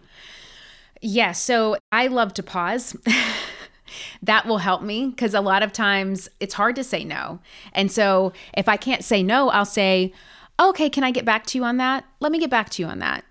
[1.01, 1.15] Yes.
[1.15, 2.97] Yeah, so I love to pause.
[4.23, 7.41] that will help me because a lot of times it's hard to say no.
[7.73, 10.13] And so if I can't say no, I'll say,
[10.61, 12.05] okay, can I get back to you on that?
[12.21, 13.25] Let me get back to you on that.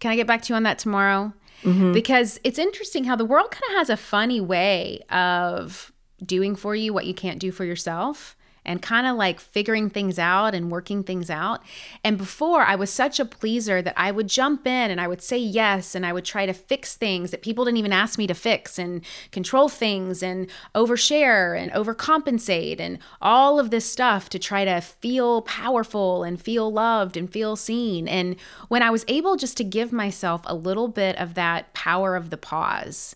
[0.00, 1.32] Can I get back to you on that tomorrow?
[1.62, 1.92] Mm-hmm.
[1.92, 5.92] Because it's interesting how the world kind of has a funny way of
[6.24, 8.36] doing for you what you can't do for yourself
[8.66, 11.62] and kind of like figuring things out and working things out.
[12.04, 15.22] And before, I was such a pleaser that I would jump in and I would
[15.22, 18.26] say yes and I would try to fix things that people didn't even ask me
[18.26, 24.38] to fix and control things and overshare and overcompensate and all of this stuff to
[24.38, 28.08] try to feel powerful and feel loved and feel seen.
[28.08, 28.36] And
[28.68, 32.30] when I was able just to give myself a little bit of that power of
[32.30, 33.14] the pause,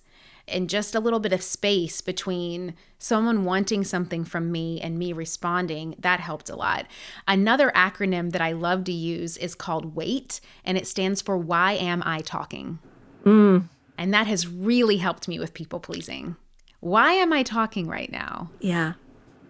[0.51, 5.13] and just a little bit of space between someone wanting something from me and me
[5.13, 6.87] responding, that helped a lot.
[7.27, 11.73] Another acronym that I love to use is called WAIT, and it stands for Why
[11.73, 12.79] Am I Talking?
[13.25, 13.69] Mm.
[13.97, 16.37] And that has really helped me with people pleasing.
[16.81, 18.51] Why am I talking right now?
[18.61, 18.95] Yeah.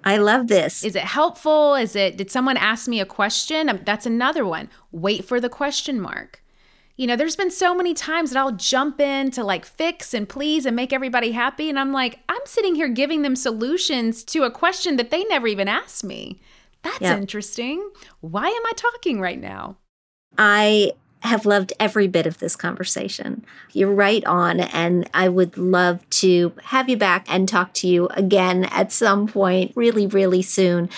[0.03, 0.83] I love this.
[0.83, 1.75] Is it helpful?
[1.75, 3.81] Is it did someone ask me a question?
[3.85, 4.69] That's another one.
[4.91, 6.43] Wait for the question mark.
[7.01, 10.29] You know, there's been so many times that I'll jump in to like fix and
[10.29, 11.71] please and make everybody happy.
[11.71, 15.47] And I'm like, I'm sitting here giving them solutions to a question that they never
[15.47, 16.41] even asked me.
[16.83, 17.91] That's interesting.
[18.21, 19.79] Why am I talking right now?
[20.37, 23.47] I have loved every bit of this conversation.
[23.73, 28.09] You're right on, and I would love to have you back and talk to you
[28.09, 30.91] again at some point, really, really soon.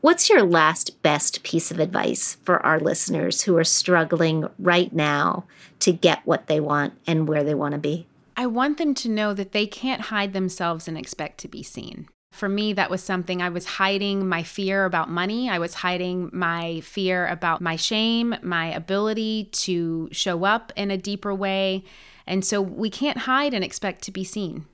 [0.00, 5.44] What's your last best piece of advice for our listeners who are struggling right now
[5.80, 8.06] to get what they want and where they want to be?
[8.36, 12.06] I want them to know that they can't hide themselves and expect to be seen.
[12.30, 15.50] For me, that was something I was hiding my fear about money.
[15.50, 20.96] I was hiding my fear about my shame, my ability to show up in a
[20.96, 21.82] deeper way.
[22.24, 24.66] And so we can't hide and expect to be seen.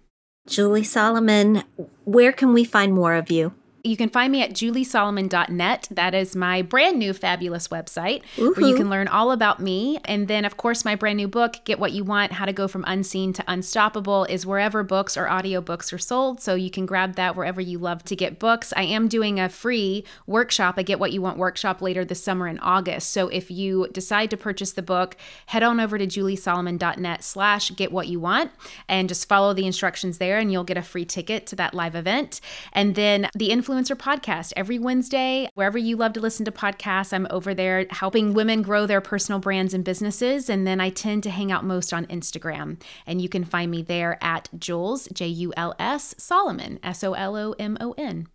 [0.47, 1.63] Julie Solomon,
[2.05, 3.55] where can we find more of you?
[3.87, 5.88] You can find me at juliesolomon.net.
[5.90, 8.55] That is my brand new fabulous website Ooh-hoo.
[8.55, 9.99] where you can learn all about me.
[10.07, 12.66] And then, of course, my brand new book, Get What You Want How to Go
[12.66, 16.40] From Unseen to Unstoppable, is wherever books or audiobooks are sold.
[16.40, 18.73] So you can grab that wherever you love to get books.
[18.75, 22.49] I am doing a free workshop, a Get What You Want workshop later this summer
[22.49, 23.12] in August.
[23.12, 25.14] So if you decide to purchase the book,
[25.49, 28.51] head on over to juliesolomon.net slash get what you want
[28.88, 31.94] and just follow the instructions there and you'll get a free ticket to that live
[31.94, 32.40] event.
[32.73, 35.49] And then the influence Influencer Podcast every Wednesday.
[35.55, 39.41] Wherever you love to listen to podcasts, I'm over there helping women grow their personal
[39.41, 40.49] brands and businesses.
[40.49, 42.81] And then I tend to hang out most on Instagram.
[43.07, 47.15] And you can find me there at Jules, J U L S, Solomon, S O
[47.15, 48.29] L O M O N.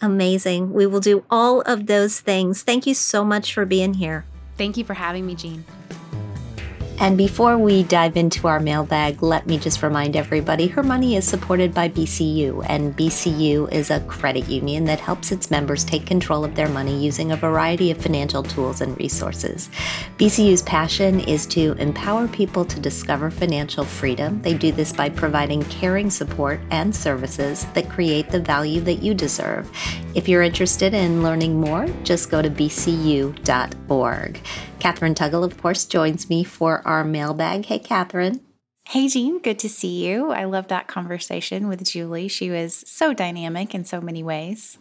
[0.00, 0.72] Amazing.
[0.72, 2.62] We will do all of those things.
[2.62, 4.24] Thank you so much for being here.
[4.56, 5.64] Thank you for having me, Jean.
[7.00, 11.24] And before we dive into our mailbag, let me just remind everybody her money is
[11.24, 16.44] supported by BCU, and BCU is a credit union that helps its members take control
[16.44, 19.70] of their money using a variety of financial tools and resources.
[20.16, 24.42] BCU's passion is to empower people to discover financial freedom.
[24.42, 29.14] They do this by providing caring support and services that create the value that you
[29.14, 29.70] deserve.
[30.16, 34.40] If you're interested in learning more, just go to bcu.org.
[34.80, 37.66] Kathryn Tuggle, of course, joins me for our mailbag.
[37.66, 38.40] Hey, Kathryn.
[38.88, 40.30] Hey, Jean, good to see you.
[40.30, 42.28] I love that conversation with Julie.
[42.28, 44.78] She was so dynamic in so many ways.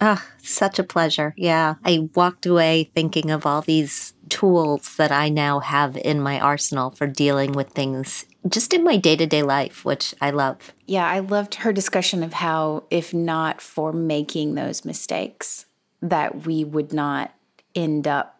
[0.00, 1.34] Ah, oh, such a pleasure.
[1.36, 1.74] Yeah.
[1.84, 6.90] I walked away thinking of all these tools that I now have in my arsenal
[6.90, 10.72] for dealing with things just in my day to day life, which I love.
[10.86, 15.66] Yeah, I loved her discussion of how, if not for making those mistakes,
[16.02, 17.32] that we would not
[17.74, 18.33] end up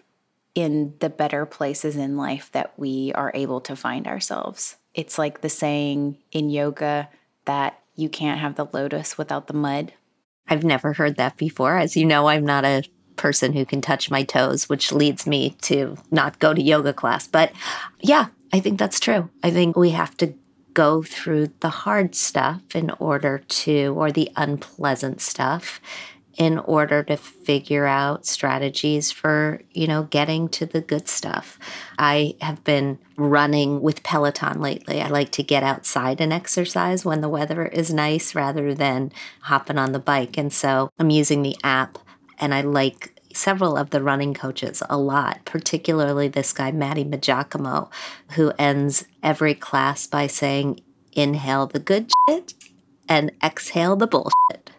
[0.54, 4.76] in the better places in life that we are able to find ourselves.
[4.94, 7.08] It's like the saying in yoga
[7.44, 9.92] that you can't have the lotus without the mud.
[10.48, 11.76] I've never heard that before.
[11.76, 12.84] As you know, I'm not a
[13.16, 17.26] person who can touch my toes, which leads me to not go to yoga class.
[17.26, 17.52] But
[18.00, 19.30] yeah, I think that's true.
[19.42, 20.34] I think we have to
[20.74, 25.80] go through the hard stuff in order to, or the unpleasant stuff
[26.36, 31.58] in order to figure out strategies for, you know, getting to the good stuff.
[31.98, 35.00] I have been running with Peloton lately.
[35.00, 39.12] I like to get outside and exercise when the weather is nice rather than
[39.42, 40.36] hopping on the bike.
[40.36, 41.98] And so I'm using the app
[42.38, 47.90] and I like several of the running coaches a lot, particularly this guy, Matty Maggiacomo,
[48.32, 50.80] who ends every class by saying,
[51.12, 52.54] inhale the good shit
[53.08, 54.70] and exhale the bullshit.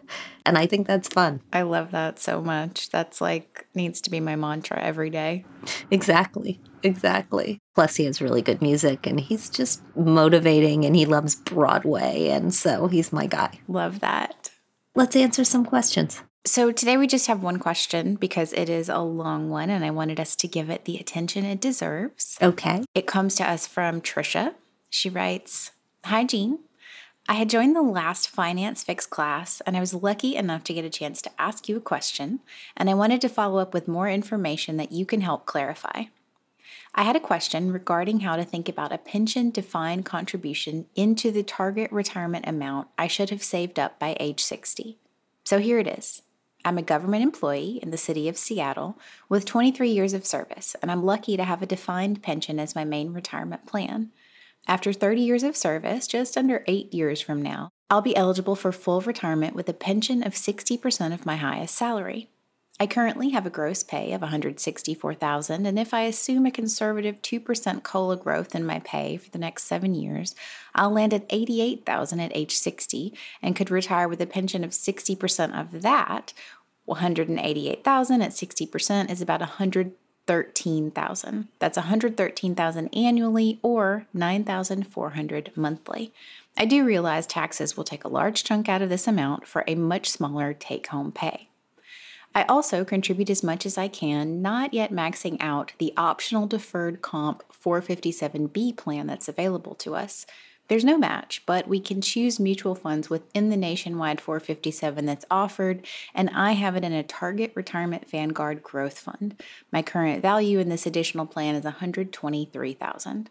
[0.46, 1.40] And I think that's fun.
[1.52, 2.90] I love that so much.
[2.90, 5.44] That's like needs to be my mantra every day.
[5.90, 6.60] Exactly.
[6.82, 7.58] Exactly.
[7.74, 12.28] Plus, he has really good music and he's just motivating and he loves Broadway.
[12.28, 13.58] And so he's my guy.
[13.66, 14.50] Love that.
[14.94, 16.22] Let's answer some questions.
[16.46, 19.90] So, today we just have one question because it is a long one and I
[19.90, 22.38] wanted us to give it the attention it deserves.
[22.40, 22.84] Okay.
[22.94, 24.54] It comes to us from Trisha.
[24.88, 25.72] She writes
[26.04, 26.60] Hi, Jean.
[27.28, 30.84] I had joined the last Finance Fix class, and I was lucky enough to get
[30.84, 32.38] a chance to ask you a question,
[32.76, 36.04] and I wanted to follow up with more information that you can help clarify.
[36.94, 41.42] I had a question regarding how to think about a pension defined contribution into the
[41.42, 44.96] target retirement amount I should have saved up by age 60.
[45.42, 46.22] So here it is.
[46.64, 48.98] I'm a government employee in the city of Seattle
[49.28, 52.84] with 23 years of service, and I'm lucky to have a defined pension as my
[52.84, 54.12] main retirement plan.
[54.68, 58.72] After 30 years of service, just under eight years from now, I'll be eligible for
[58.72, 62.30] full retirement with a pension of 60% of my highest salary.
[62.80, 67.84] I currently have a gross pay of 164,000 and if I assume a conservative 2%
[67.84, 70.34] COLA growth in my pay for the next 7 years,
[70.74, 75.58] I'll land at 88,000 at age 60 and could retire with a pension of 60%
[75.58, 76.34] of that.
[76.86, 79.92] 188,000 at 60% is about 100
[80.26, 81.48] 13,000.
[81.58, 86.12] That's 113,000 annually or 9,400 monthly.
[86.56, 89.74] I do realize taxes will take a large chunk out of this amount for a
[89.74, 91.48] much smaller take home pay.
[92.34, 97.00] I also contribute as much as I can, not yet maxing out the optional deferred
[97.00, 100.26] comp 457B plan that's available to us.
[100.68, 105.86] There's no match, but we can choose mutual funds within the nationwide 457 that's offered,
[106.14, 109.40] and I have it in a Target Retirement Vanguard Growth Fund.
[109.70, 113.30] My current value in this additional plan is 123,000.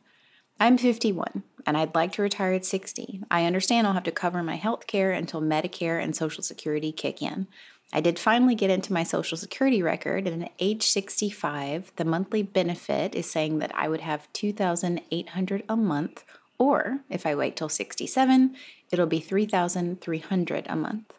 [0.57, 3.23] I'm 51 and I'd like to retire at 60.
[3.29, 7.21] I understand I'll have to cover my health care until Medicare and Social Security kick
[7.21, 7.47] in.
[7.91, 12.43] I did finally get into my Social Security record, and at age 65, the monthly
[12.43, 16.23] benefit is saying that I would have 2,800 a month
[16.57, 18.55] or if I wait till 67,
[18.91, 21.13] it'll be 3,300 a month.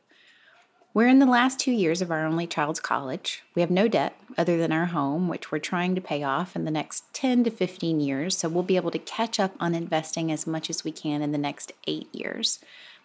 [0.94, 3.42] We're in the last 2 years of our only child's college.
[3.54, 6.64] We have no debt other than our home, which we're trying to pay off in
[6.64, 10.32] the next 10 to 15 years, so we'll be able to catch up on investing
[10.32, 12.60] as much as we can in the next 8 years.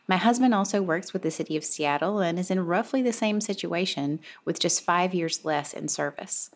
[0.07, 3.41] My husband also works with the city of Seattle and is in roughly the same
[3.41, 6.49] situation with just 5 years less in service.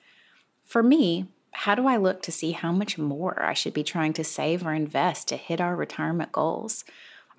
[0.64, 4.14] For me, how do I look to see how much more I should be trying
[4.14, 6.84] to save or invest to hit our retirement goals?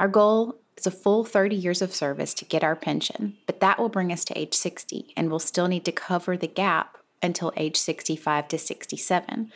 [0.01, 3.79] Our goal is a full 30 years of service to get our pension, but that
[3.79, 7.53] will bring us to age 60 and we'll still need to cover the gap until
[7.57, 9.53] age 65 to 67.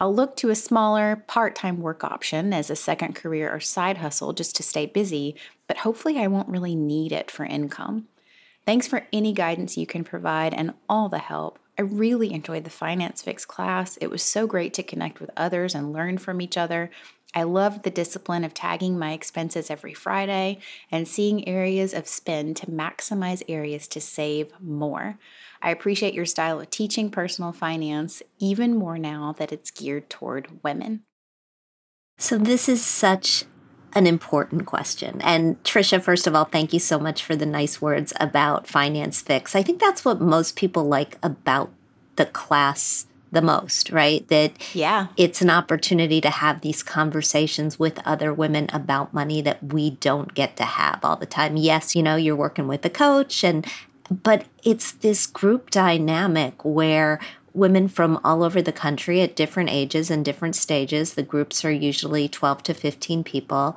[0.00, 3.98] I'll look to a smaller part time work option as a second career or side
[3.98, 5.36] hustle just to stay busy,
[5.66, 8.08] but hopefully I won't really need it for income.
[8.64, 11.58] Thanks for any guidance you can provide and all the help.
[11.80, 13.96] I really enjoyed the Finance Fix class.
[13.96, 16.90] It was so great to connect with others and learn from each other.
[17.34, 20.58] I loved the discipline of tagging my expenses every Friday
[20.92, 25.16] and seeing areas of spend to maximize areas to save more.
[25.62, 30.62] I appreciate your style of teaching personal finance even more now that it's geared toward
[30.62, 31.04] women.
[32.18, 33.44] So, this is such
[33.94, 35.20] an important question.
[35.22, 39.20] And Trisha, first of all, thank you so much for the nice words about Finance
[39.20, 39.54] Fix.
[39.54, 41.70] I think that's what most people like about
[42.16, 44.26] the class the most, right?
[44.28, 45.08] That yeah.
[45.16, 50.34] it's an opportunity to have these conversations with other women about money that we don't
[50.34, 51.56] get to have all the time.
[51.56, 53.66] Yes, you know, you're working with a coach and
[54.10, 57.20] but it's this group dynamic where
[57.54, 61.14] women from all over the country at different ages and different stages.
[61.14, 63.76] The groups are usually 12 to 15 people.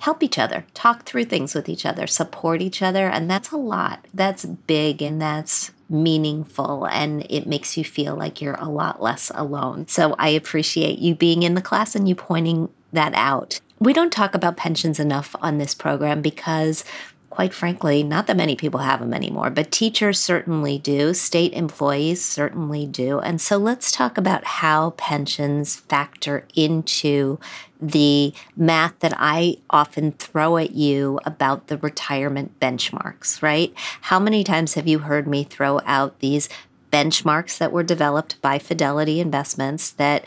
[0.00, 3.08] Help each other, talk through things with each other, support each other.
[3.08, 4.06] And that's a lot.
[4.14, 9.30] That's big and that's meaningful and it makes you feel like you're a lot less
[9.34, 9.88] alone.
[9.88, 13.60] So I appreciate you being in the class and you pointing that out.
[13.80, 16.84] We don't talk about pensions enough on this program because
[17.30, 22.22] quite frankly, not that many people have them anymore, but teachers certainly do, state employees
[22.22, 23.20] certainly do.
[23.20, 27.38] And so let's talk about how pensions factor into
[27.80, 33.72] the math that I often throw at you about the retirement benchmarks, right?
[34.02, 36.48] How many times have you heard me throw out these
[36.92, 40.24] benchmarks that were developed by Fidelity Investments that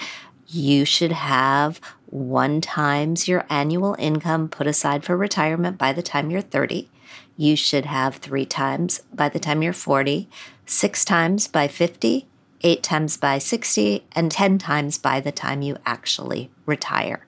[0.48, 6.30] you should have one times your annual income put aside for retirement by the time
[6.30, 6.90] you're 30
[7.38, 10.30] you should have three times by the time you're 40,
[10.66, 12.28] six times by 50,
[12.62, 17.26] eight times by 60, and 10 times by the time you actually retire.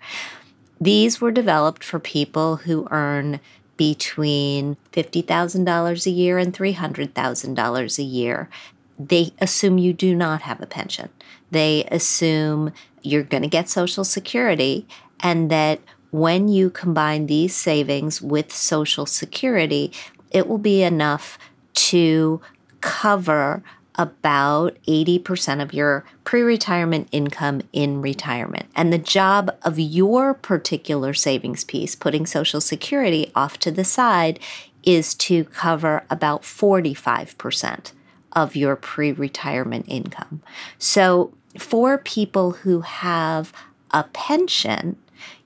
[0.80, 3.40] These were developed for people who earn
[3.78, 8.50] between $50,000 a year and $300,000 a year.
[8.98, 11.10] They assume you do not have a pension.
[11.52, 14.88] They assume you're going to get Social Security
[15.20, 15.80] and that
[16.16, 19.92] when you combine these savings with Social Security,
[20.32, 21.38] it will be enough
[21.74, 22.40] to
[22.80, 23.62] cover
[23.96, 28.68] about 80% of your pre retirement income in retirement.
[28.76, 34.40] And the job of your particular savings piece, putting Social Security off to the side,
[34.84, 37.92] is to cover about 45%
[38.32, 40.42] of your pre retirement income.
[40.80, 43.52] So, for people who have
[43.92, 44.98] a pension,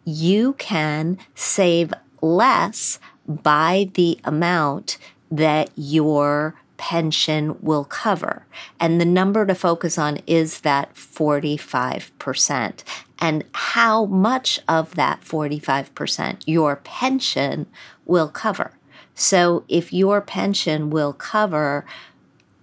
[0.06, 4.98] you can save less by the amount
[5.32, 8.46] that your pension will cover.
[8.80, 12.84] And the number to focus on is that 45%.
[13.20, 17.68] And how much of that 45% your pension
[18.06, 18.72] will cover.
[19.14, 21.86] So if your pension will cover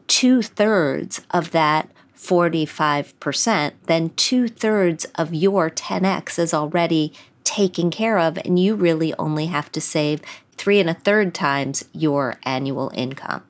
[0.08, 7.12] two thirds of that 45%, then two thirds of your 10x is already
[7.44, 10.20] taken care of, and you really only have to save
[10.56, 13.42] three and a third times your annual income.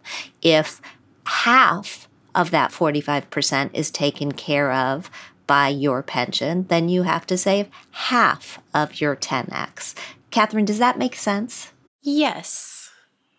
[0.42, 0.80] If
[1.24, 5.10] half of that 45% is taken care of
[5.46, 9.94] by your pension, then you have to save half of your 10x.
[10.30, 11.72] Kathryn, does that make sense?
[12.02, 12.90] Yes,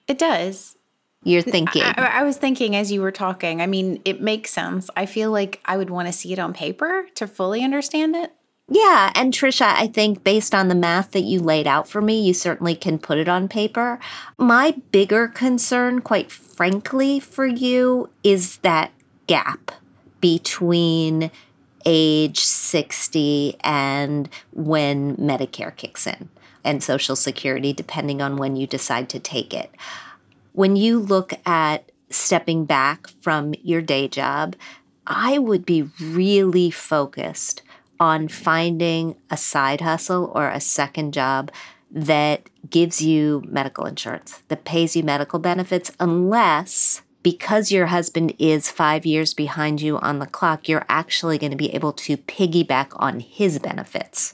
[0.07, 0.76] it does.
[1.27, 1.83] You're thinking.
[1.83, 3.61] I, I, was thinking as you were talking.
[3.61, 4.89] I mean, it makes sense.
[4.95, 8.31] I feel like I would want to see it on paper to fully understand it.
[8.69, 9.11] Yeah.
[9.13, 12.33] And Trisha, I think based on the math that you laid out for me, you
[12.33, 13.99] certainly can put it on paper.
[14.37, 18.91] My bigger concern, quite frankly, for you is that
[19.27, 19.71] gap
[20.21, 21.29] between
[21.85, 26.29] age 60 and when Medicare kicks in
[26.63, 29.71] and Social Security, depending on when you decide to take it.
[30.57, 34.55] When you look at stepping back from your day job,
[35.05, 37.61] I would be really focused
[37.99, 41.51] on finding a side hustle or a second job
[41.91, 48.71] that gives you medical insurance, that pays you medical benefits, unless because your husband is
[48.71, 52.87] five years behind you on the clock, you're actually going to be able to piggyback
[52.95, 54.33] on his benefits.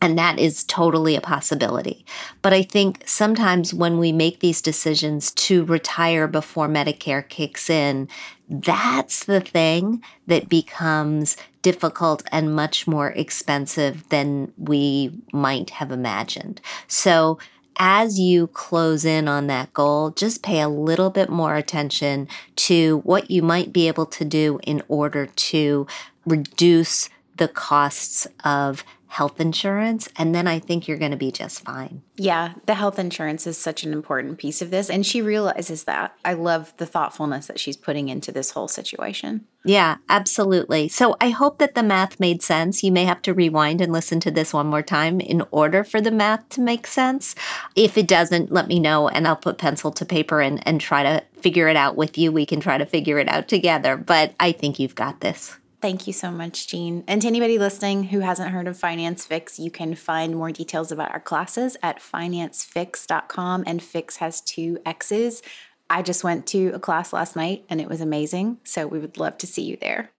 [0.00, 2.04] And that is totally a possibility.
[2.42, 8.08] But I think sometimes when we make these decisions to retire before Medicare kicks in,
[8.48, 16.60] that's the thing that becomes difficult and much more expensive than we might have imagined.
[16.88, 17.38] So,
[17.82, 22.98] as you close in on that goal, just pay a little bit more attention to
[23.04, 25.86] what you might be able to do in order to
[26.26, 27.08] reduce
[27.38, 32.02] the costs of health insurance, and then I think you're going to be just fine.
[32.14, 34.88] Yeah, the health insurance is such an important piece of this.
[34.88, 36.14] And she realizes that.
[36.24, 39.46] I love the thoughtfulness that she's putting into this whole situation.
[39.64, 40.88] Yeah, absolutely.
[40.88, 42.84] So I hope that the math made sense.
[42.84, 46.00] You may have to rewind and listen to this one more time in order for
[46.00, 47.34] the math to make sense.
[47.74, 51.02] If it doesn't, let me know and I'll put pencil to paper and, and try
[51.02, 52.30] to figure it out with you.
[52.30, 53.96] We can try to figure it out together.
[53.96, 55.56] But I think you've got this.
[55.80, 57.04] Thank you so much, Jean.
[57.08, 60.92] And to anybody listening who hasn't heard of Finance Fix, you can find more details
[60.92, 63.64] about our classes at financefix.com.
[63.66, 65.42] And Fix has two X's.
[65.88, 68.58] I just went to a class last night and it was amazing.
[68.62, 70.10] So we would love to see you there.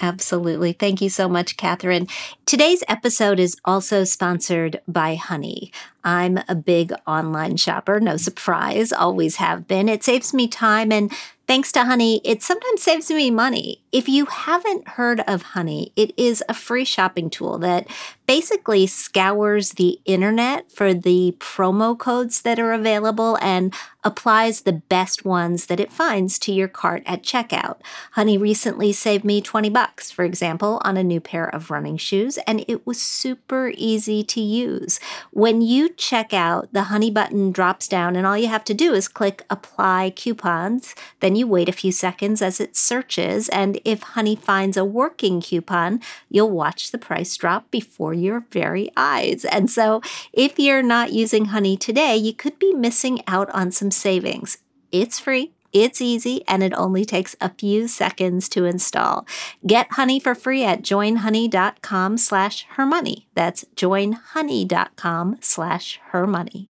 [0.00, 0.72] Absolutely.
[0.72, 2.10] Thank you so much, Kathryn.
[2.44, 5.72] Today's episode is also sponsored by Honey.
[6.04, 9.88] I'm a big online shopper, no surprise, always have been.
[9.88, 11.10] It saves me time and
[11.46, 13.80] Thanks to Honey, it sometimes saves me money.
[13.96, 17.88] If you haven't heard of Honey, it is a free shopping tool that
[18.26, 23.72] basically scours the internet for the promo codes that are available and
[24.04, 27.76] applies the best ones that it finds to your cart at checkout.
[28.12, 32.38] Honey recently saved me 20 bucks, for example, on a new pair of running shoes,
[32.46, 35.00] and it was super easy to use.
[35.32, 38.92] When you check out, the Honey button drops down, and all you have to do
[38.92, 40.94] is click Apply Coupons.
[41.20, 45.40] Then you wait a few seconds as it searches, and if Honey finds a working
[45.40, 49.44] coupon, you'll watch the price drop before your very eyes.
[49.44, 53.92] And so, if you're not using Honey today, you could be missing out on some
[53.92, 54.58] savings.
[54.90, 55.52] It's free.
[55.72, 59.26] It's easy and it only takes a few seconds to install.
[59.66, 63.26] Get Honey for free at joinhoney.com slash hermoney.
[63.34, 66.66] That's joinhoney.com slash hermoney.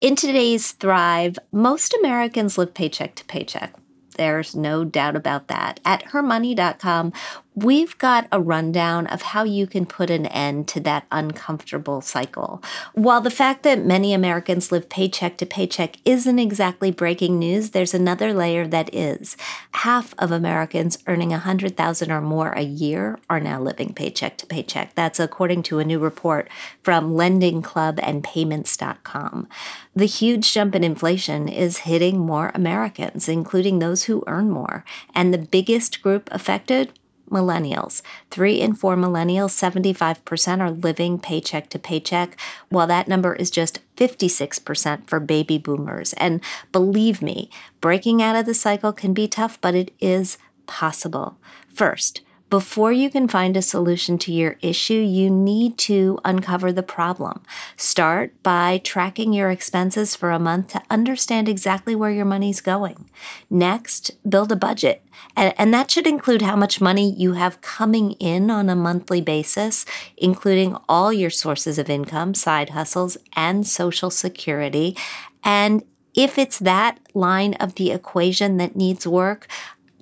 [0.00, 3.72] In today's Thrive, most Americans live paycheck to paycheck.
[4.14, 5.80] There's no doubt about that.
[5.84, 7.12] At hermoney.com,
[7.54, 12.62] we've got a rundown of how you can put an end to that uncomfortable cycle.
[12.94, 17.94] While the fact that many Americans live paycheck to paycheck isn't exactly breaking news, there's
[17.94, 19.36] another layer that is.
[19.72, 24.94] Half of Americans earning 100,000 or more a year are now living paycheck to paycheck.
[24.94, 26.48] That's according to a new report
[26.82, 29.48] from Lending Club and PYMNTS.com.
[29.94, 34.84] The huge jump in inflation is hitting more Americans, including those who earn more,
[35.14, 36.92] and the biggest group affected
[37.34, 38.00] millennials.
[38.30, 43.80] Three in four millennials, 75%, are living paycheck to paycheck, while that number is just
[43.96, 46.14] 56% for baby boomers.
[46.14, 46.40] And
[46.72, 47.50] believe me,
[47.82, 51.36] breaking out of the cycle can be tough, but it is possible.
[51.68, 52.22] First,
[52.54, 57.42] before you can find a solution to your issue, you need to uncover the problem.
[57.76, 63.10] Start by tracking your expenses for a month to understand exactly where your money's going.
[63.50, 65.02] Next, build a budget.
[65.34, 69.84] And, that should include how much money you have coming in on a monthly basis,
[70.16, 74.96] including all your sources of income, side hustles, and social security.
[75.42, 75.82] And
[76.14, 79.48] if it's that line of the equation that needs work,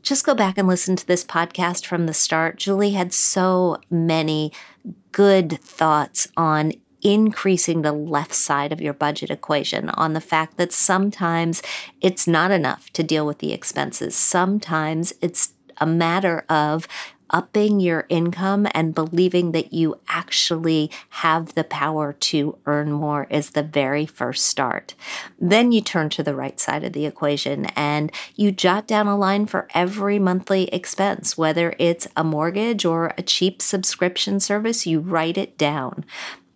[0.02, 2.56] just go back and listen to this podcast from the start.
[2.56, 4.52] Julie had so many
[5.12, 6.72] good thoughts on
[7.02, 11.62] increasing the left side of your budget equation on the fact that sometimes
[12.00, 14.14] it's not enough to deal with the expenses.
[14.14, 16.86] Sometimes it's a matter of
[17.32, 23.50] upping your income and believing that you actually have the power to earn more is
[23.50, 24.94] the very first start.
[25.40, 29.16] Then you turn to the right side of the equation and you jot down a
[29.16, 35.00] line for every monthly expense, whether it's a mortgage or a cheap subscription service, you
[35.00, 36.04] write it down.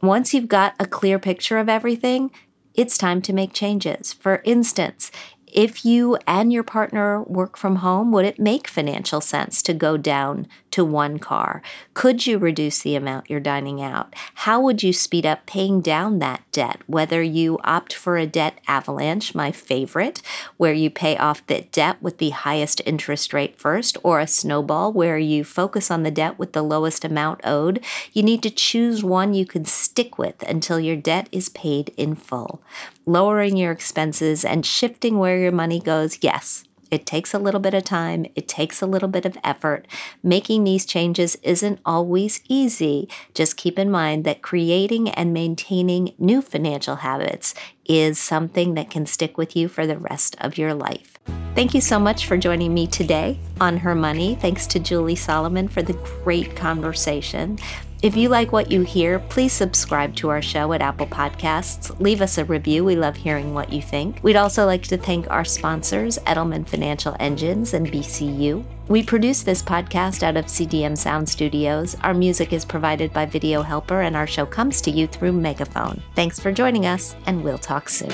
[0.03, 2.31] Once you've got a clear picture of everything,
[2.75, 4.13] it's time to make changes.
[4.13, 5.11] For instance,
[5.57, 9.97] if you and your partner work from home, would it make financial sense to go
[9.97, 11.63] down to one car?
[11.95, 14.15] Could you reduce the amount you're dining out?
[14.35, 16.83] How would you speed up paying down that debt?
[16.87, 20.21] Whether you opt for a debt avalanche, my favorite,
[20.59, 24.93] where you pay off the debt with the highest interest rate first, or a snowball
[24.93, 27.83] where you focus on the debt with the lowest amount owed,
[28.13, 32.15] you need to choose one you can stick with until your debt is paid in
[32.15, 32.61] full.
[33.09, 37.73] Lowering your expenses and shifting where your money goes, yes, it takes a little bit
[37.73, 39.87] of time, it takes a little bit of effort.
[40.25, 43.09] Making these changes isn't always easy.
[43.33, 47.55] Just keep in mind that creating and maintaining new financial habits
[47.85, 51.17] is something that can stick with you for the rest of your life.
[51.55, 54.35] Thank you so much for joining me today on Her Money.
[54.35, 55.95] Thanks to Julie Solomon for the
[56.25, 57.57] great conversation.
[58.03, 61.99] If you like what you hear, please subscribe to our show at Apple Podcasts.
[61.99, 62.85] Leave us a review.
[62.85, 64.21] We love hearing what you think.
[64.23, 68.63] We'd also like to thank our sponsors, Edelman Financial Engines and BCU.
[68.89, 71.97] We produce this podcast out of CDM Sound Studios.
[72.03, 76.03] Our music is provided by Video Helper, and our show comes to you through Megaphone.
[76.15, 78.13] Thanks for joining us, and we'll talk soon.